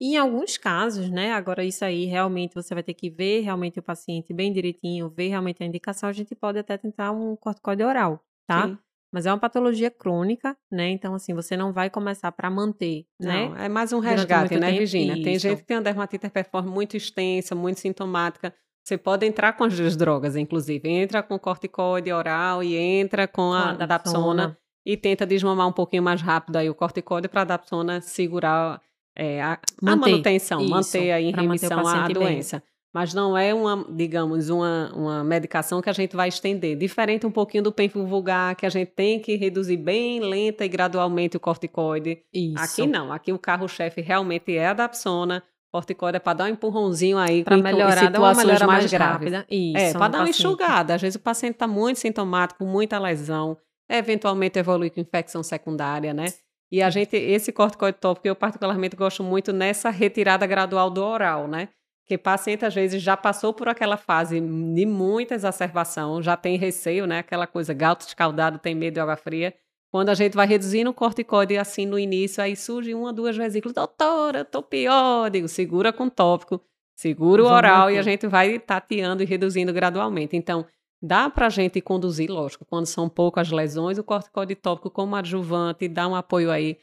Em 0.01 0.17
alguns 0.17 0.57
casos, 0.57 1.11
né? 1.11 1.33
Agora, 1.33 1.65
isso 1.65 1.85
aí 1.85 2.05
realmente 2.05 2.55
você 2.55 2.73
vai 2.73 2.83
ter 2.83 2.95
que 2.95 3.11
ver 3.11 3.41
realmente 3.41 3.79
o 3.79 3.83
paciente 3.83 4.33
bem 4.33 4.53
direitinho, 4.53 5.09
ver 5.09 5.29
realmente 5.29 5.63
a 5.63 5.67
indicação. 5.67 6.09
A 6.09 6.13
gente 6.13 6.35
pode 6.35 6.59
até 6.59 6.77
tentar 6.77 7.11
um 7.11 7.35
corticoide 7.35 7.83
oral, 7.83 8.23
tá? 8.47 8.69
Sim. 8.69 8.79
Mas 9.13 9.25
é 9.25 9.33
uma 9.33 9.39
patologia 9.39 9.91
crônica, 9.91 10.57
né? 10.71 10.91
Então, 10.91 11.15
assim, 11.15 11.33
você 11.35 11.57
não 11.57 11.73
vai 11.73 11.89
começar 11.89 12.31
para 12.31 12.51
manter, 12.51 13.07
né? 13.21 13.47
não, 13.47 13.55
né? 13.55 13.67
É 13.67 13.69
mais 13.69 13.93
um 13.93 14.01
resgate, 14.01 14.57
né, 14.57 14.67
tempo. 14.67 14.79
Virginia? 14.79 15.15
Isso. 15.15 15.23
Tem 15.23 15.39
gente 15.39 15.59
que 15.61 15.67
tem 15.67 15.77
uma 15.79 15.83
dermatite 15.83 16.29
performe 16.29 16.71
muito 16.71 16.97
extensa, 16.97 17.55
muito 17.55 17.81
sintomática. 17.81 18.55
Você 18.85 18.97
pode 18.97 19.27
entrar 19.27 19.55
com 19.55 19.65
as 19.65 19.77
duas 19.77 19.97
drogas, 19.97 20.37
inclusive. 20.37 20.89
Entra 20.89 21.23
com 21.23 21.39
corticoide 21.39 22.13
oral 22.13 22.63
e 22.63 22.77
entra 22.77 23.27
com 23.27 23.53
a, 23.53 23.71
a 23.71 23.87
dapsona 23.87 24.57
e 24.85 24.97
tenta 24.97 25.27
desmamar 25.27 25.69
um 25.69 25.73
pouquinho 25.73 26.03
mais 26.03 26.23
rápido 26.23 26.57
aí 26.57 26.71
o 26.71 26.75
corticoide 26.75 27.29
para 27.29 27.43
a 27.43 27.45
dapsona 27.45 28.01
segurar 28.01 28.81
é, 29.18 29.42
a, 29.42 29.59
manter, 29.83 29.92
a, 29.92 29.96
manutenção, 29.96 30.61
isso, 30.61 30.70
manter 30.70 31.11
aí 31.11 31.24
em 31.24 31.33
remissão 31.33 31.87
a 31.87 32.07
doença. 32.07 32.59
Bem. 32.59 32.68
Mas 32.94 33.12
não 33.12 33.37
é 33.37 33.52
uma, 33.52 33.85
digamos, 33.90 34.48
uma, 34.48 34.90
uma 34.94 35.24
medicação 35.24 35.83
que 35.83 35.90
a 35.90 35.92
gente 35.92 36.16
vai 36.16 36.28
estender. 36.28 36.76
Diferente 36.76 37.26
um 37.26 37.31
pouquinho 37.31 37.62
do 37.64 37.70
penfo 37.70 38.07
vulgar, 38.07 38.57
que 38.57 38.64
a 38.64 38.70
gente 38.70 38.92
tem 38.92 39.20
que 39.20 39.37
reduzir 39.37 39.76
bem 39.76 40.20
lenta 40.20 40.64
e 40.64 40.68
gradualmente 40.68 41.37
o 41.37 41.40
corticoide. 41.40 42.22
Isso. 42.33 42.57
Aqui 42.59 42.87
não. 42.87 43.12
Aqui 43.12 43.33
o 43.33 43.38
carro-chefe 43.38 44.00
realmente 44.00 44.57
é 44.57 44.68
a 44.68 44.72
dapsona. 44.72 45.42
Corticoide 45.70 46.16
é 46.16 46.20
para 46.20 46.33
dar 46.33 46.44
um 46.44 46.48
empurrãozinho 46.48 47.18
aí 47.18 47.44
para 47.44 47.59
melhorar, 47.59 47.98
situações 47.98 48.46
mais, 48.46 48.62
mais 48.62 48.90
graves. 48.90 49.33
Rápida. 49.33 49.46
Isso, 49.50 49.76
é, 49.76 49.92
para 49.92 50.09
dar 50.09 50.18
uma 50.20 50.31
enxugada. 50.31 50.94
Às 50.94 51.02
vezes 51.02 51.16
o 51.16 51.20
paciente 51.20 51.54
está 51.54 51.66
muito 51.66 51.98
sintomático, 51.98 52.64
muita 52.64 52.98
lesão, 52.98 53.59
eventualmente 53.87 54.59
evolui 54.59 54.88
com 54.88 55.00
infecção 55.00 55.42
secundária, 55.42 56.14
né? 56.14 56.26
E 56.70 56.83
a 56.83 56.90
gente, 56.90 57.16
esse 57.16 57.50
corticoide 57.50 57.98
tópico, 57.98 58.28
eu 58.28 58.37
particularmente 58.37 58.94
gosto 58.94 59.22
muito 59.22 59.52
nessa 59.52 59.90
retirada 59.90 60.46
gradual 60.46 60.90
do 60.90 61.02
oral, 61.02 61.48
né? 61.48 61.68
Que 62.04 62.16
paciente 62.16 62.64
às 62.64 62.74
vezes 62.74 63.02
já 63.02 63.16
passou 63.16 63.52
por 63.52 63.68
aquela 63.68 63.96
fase 63.96 64.40
de 64.40 64.87
muita 64.87 65.35
exacerbação, 65.35 66.22
já 66.22 66.37
tem 66.37 66.57
receio, 66.57 67.07
né? 67.07 67.18
Aquela 67.18 67.46
coisa, 67.46 67.74
gato 67.74 68.02
escaldado 68.02 68.59
tem 68.59 68.74
medo 68.74 68.94
de 68.94 69.00
água 69.00 69.16
fria. 69.16 69.54
Quando 69.90 70.11
a 70.11 70.14
gente 70.14 70.35
vai 70.35 70.46
reduzindo 70.46 70.90
o 70.90 70.94
corticoide 70.94 71.57
assim 71.57 71.87
no 71.87 71.98
início, 71.98 72.42
aí 72.42 72.54
surge 72.54 72.94
uma, 72.94 73.12
duas 73.12 73.37
vesículas, 73.37 73.74
doutora, 73.74 74.44
tô 74.44 74.62
pior, 74.62 75.31
digo, 75.31 75.48
segura 75.48 75.92
com 75.92 76.11
tópico, 76.11 76.61
segura 76.94 77.42
o 77.42 77.46
oral 77.46 77.90
e 77.90 77.98
a 77.98 78.02
gente 78.02 78.26
vai 78.26 78.59
tateando 78.59 79.22
e 79.22 79.26
reduzindo 79.26 79.72
gradualmente. 79.72 80.37
Então, 80.37 80.66
Dá 81.01 81.31
para 81.31 81.47
a 81.47 81.51
gente 81.51 81.81
conduzir, 81.81 82.31
lógico, 82.31 82.65
quando 82.65 82.87
são 82.87 83.09
poucas 83.09 83.51
lesões, 83.51 83.99
o 83.99 84.05
corticoide 84.05 84.57
tópico 84.57 84.91
como 84.91 85.15
adjuvante 85.15 85.87
dá 85.87 86.09
um 86.09 86.15
apoio 86.15 86.51
aí 86.51 86.77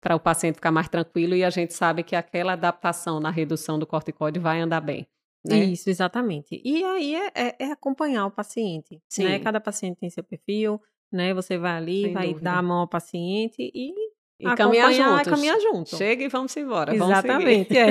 para 0.00 0.16
o 0.16 0.20
paciente 0.20 0.56
ficar 0.56 0.70
mais 0.72 0.88
tranquilo 0.88 1.34
e 1.34 1.44
a 1.44 1.48
gente 1.48 1.72
sabe 1.72 2.02
que 2.02 2.14
aquela 2.14 2.52
adaptação 2.52 3.20
na 3.20 3.30
redução 3.30 3.78
do 3.78 3.86
corticoide 3.86 4.38
vai 4.38 4.60
andar 4.60 4.80
bem. 4.80 5.06
Né? 5.44 5.64
Isso, 5.64 5.88
exatamente. 5.88 6.60
E 6.64 6.84
aí 6.84 7.14
é, 7.14 7.30
é, 7.34 7.56
é 7.58 7.72
acompanhar 7.72 8.26
o 8.26 8.30
paciente. 8.30 8.94
Né? 8.94 9.00
Sim. 9.08 9.24
Né? 9.24 9.38
Cada 9.38 9.60
paciente 9.60 9.98
tem 9.98 10.10
seu 10.10 10.22
perfil, 10.22 10.80
né? 11.10 11.32
Você 11.34 11.56
vai 11.56 11.72
ali, 11.72 12.02
Sem 12.02 12.12
vai 12.12 12.28
dúvida. 12.28 12.44
dar 12.44 12.58
a 12.58 12.62
mão 12.62 12.80
ao 12.80 12.88
paciente 12.88 13.70
e 13.74 13.92
e 14.42 14.54
caminhar 14.56 14.92
juntos. 14.92 15.28
caminhar 15.28 15.60
junto. 15.60 15.96
Chega 15.96 16.24
e 16.24 16.28
vamos 16.28 16.56
embora. 16.56 16.94
Exatamente, 16.94 17.76
é. 17.78 17.88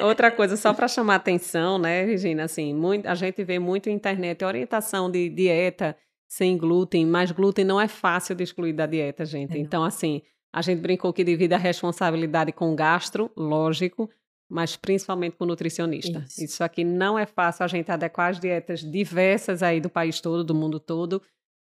Outra 0.02 0.30
coisa, 0.30 0.56
só 0.56 0.74
para 0.74 0.88
chamar 0.88 1.14
atenção, 1.16 1.78
né, 1.78 2.04
Regina, 2.04 2.44
assim, 2.44 2.74
muito, 2.74 3.06
a 3.06 3.14
gente 3.14 3.42
vê 3.44 3.58
muito 3.58 3.88
na 3.88 3.94
internet 3.94 4.44
orientação 4.44 5.10
de 5.10 5.28
dieta 5.28 5.96
sem 6.28 6.58
glúten, 6.58 7.06
mas 7.06 7.30
glúten 7.30 7.64
não 7.64 7.80
é 7.80 7.88
fácil 7.88 8.34
de 8.34 8.42
excluir 8.42 8.72
da 8.72 8.84
dieta, 8.86 9.24
gente. 9.24 9.56
É 9.56 9.58
então, 9.60 9.84
assim, 9.84 10.22
A 10.56 10.62
gente 10.62 10.80
brincou 10.80 11.12
que 11.12 11.22
divide 11.22 11.52
a 11.52 11.58
responsabilidade 11.58 12.50
com 12.50 12.72
o 12.72 12.74
gastro, 12.74 13.30
lógico, 13.36 14.08
mas 14.48 14.74
principalmente 14.74 15.36
com 15.36 15.44
o 15.44 15.46
nutricionista. 15.46 16.24
Isso. 16.26 16.44
Isso 16.44 16.64
aqui 16.64 16.82
não 16.82 17.18
é 17.18 17.26
fácil 17.26 17.62
a 17.62 17.68
gente 17.68 17.92
adequar 17.92 18.30
as 18.30 18.40
dietas 18.40 18.80
diversas 18.80 19.62
aí 19.62 19.82
do 19.82 19.90
país 19.90 20.18
todo, 20.18 20.42
do 20.42 20.54
mundo 20.54 20.80
todo, 20.80 21.20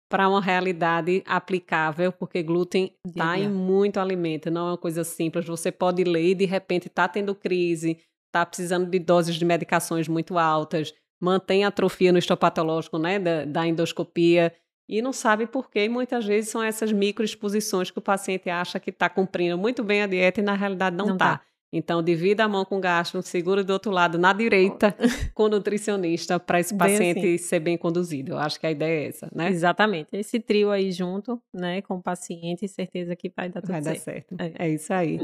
para 0.10 0.30
uma 0.30 0.42
realidade 0.42 1.24
aplicável, 1.26 2.12
porque 2.12 2.44
glúten 2.44 2.94
está 3.06 3.38
em 3.38 3.50
muito 3.50 4.00
alimento, 4.00 4.52
não 4.52 4.68
é 4.68 4.72
uma 4.72 4.78
coisa 4.78 5.04
simples. 5.04 5.46
Você 5.46 5.72
pode 5.72 6.04
ler 6.04 6.32
e 6.32 6.36
de 6.36 6.46
repente 6.46 6.88
está 6.88 7.08
tendo 7.08 7.34
crise, 7.34 8.00
está 8.28 8.46
precisando 8.46 8.90
de 8.90 9.00
doses 9.00 9.36
de 9.36 9.46
medicações 9.46 10.08
muito 10.08 10.38
altas, 10.38 10.94
mantém 11.20 11.66
atrofia 11.66 12.12
no 12.12 12.20
histopatológico 12.20 13.00
né, 13.00 13.18
da, 13.18 13.46
da 13.46 13.68
endoscopia 13.68 14.54
e 14.88 15.02
não 15.02 15.12
sabe 15.12 15.48
por 15.48 15.70
quê. 15.70 15.90
Muitas 15.90 16.26
vezes 16.26 16.52
são 16.52 16.62
essas 16.62 16.92
microexposições 16.92 17.90
que 17.90 17.98
o 17.98 18.02
paciente 18.02 18.50
acha 18.50 18.80
que 18.80 18.92
está 18.92 19.10
cumprindo 19.10 19.58
muito 19.58 19.84
bem 19.84 20.04
a 20.04 20.08
dieta 20.08 20.40
e 20.40 20.44
na 20.44 20.54
realidade 20.54 20.96
não 20.96 21.14
está. 21.14 21.42
Então, 21.72 22.02
divida 22.02 22.44
a 22.46 22.48
mão 22.48 22.64
com 22.64 22.78
o 22.78 22.80
gastro, 22.80 23.22
segura 23.22 23.64
do 23.64 23.74
outro 23.74 23.92
lado, 23.92 24.18
na 24.18 24.32
direita, 24.32 24.96
com 25.34 25.44
o 25.44 25.50
nutricionista, 25.50 26.40
para 26.40 26.60
esse 26.60 26.76
paciente 26.76 27.20
assim. 27.20 27.38
ser 27.38 27.60
bem 27.60 27.78
conduzido. 27.78 28.34
Eu 28.34 28.38
acho 28.38 28.60
que 28.60 28.66
a 28.66 28.72
ideia 28.72 29.06
é 29.06 29.08
essa, 29.08 29.30
né? 29.34 29.50
Exatamente. 29.50 30.08
Esse 30.14 30.40
trio 30.40 30.72
aí 30.72 30.92
junto, 30.92 31.42
né, 31.54 31.82
com 31.82 31.96
o 31.96 32.02
paciente, 32.02 32.68
certeza 32.68 33.16
que 33.16 33.32
vai 33.36 33.50
dar 33.50 33.62
tudo 33.62 33.72
vai 33.72 33.82
certo. 33.82 34.06
Vai 34.06 34.50
dar 34.50 34.54
certo. 34.54 34.62
É. 34.62 34.68
é 34.68 34.70
isso 34.70 34.94
aí. 34.94 35.20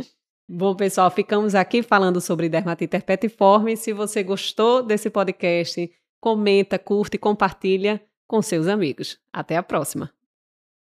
Bom, 0.49 0.75
pessoal, 0.75 1.09
ficamos 1.09 1.55
aqui 1.55 1.81
falando 1.81 2.19
sobre 2.19 2.49
dermatite 2.49 2.97
herpetiforme. 2.97 3.77
Se 3.77 3.93
você 3.93 4.21
gostou 4.21 4.83
desse 4.83 5.09
podcast, 5.09 5.89
comenta, 6.19 6.77
curte 6.77 7.15
e 7.15 7.17
compartilha 7.17 8.01
com 8.27 8.41
seus 8.41 8.67
amigos. 8.67 9.17
Até 9.31 9.55
a 9.55 9.63
próxima! 9.63 10.11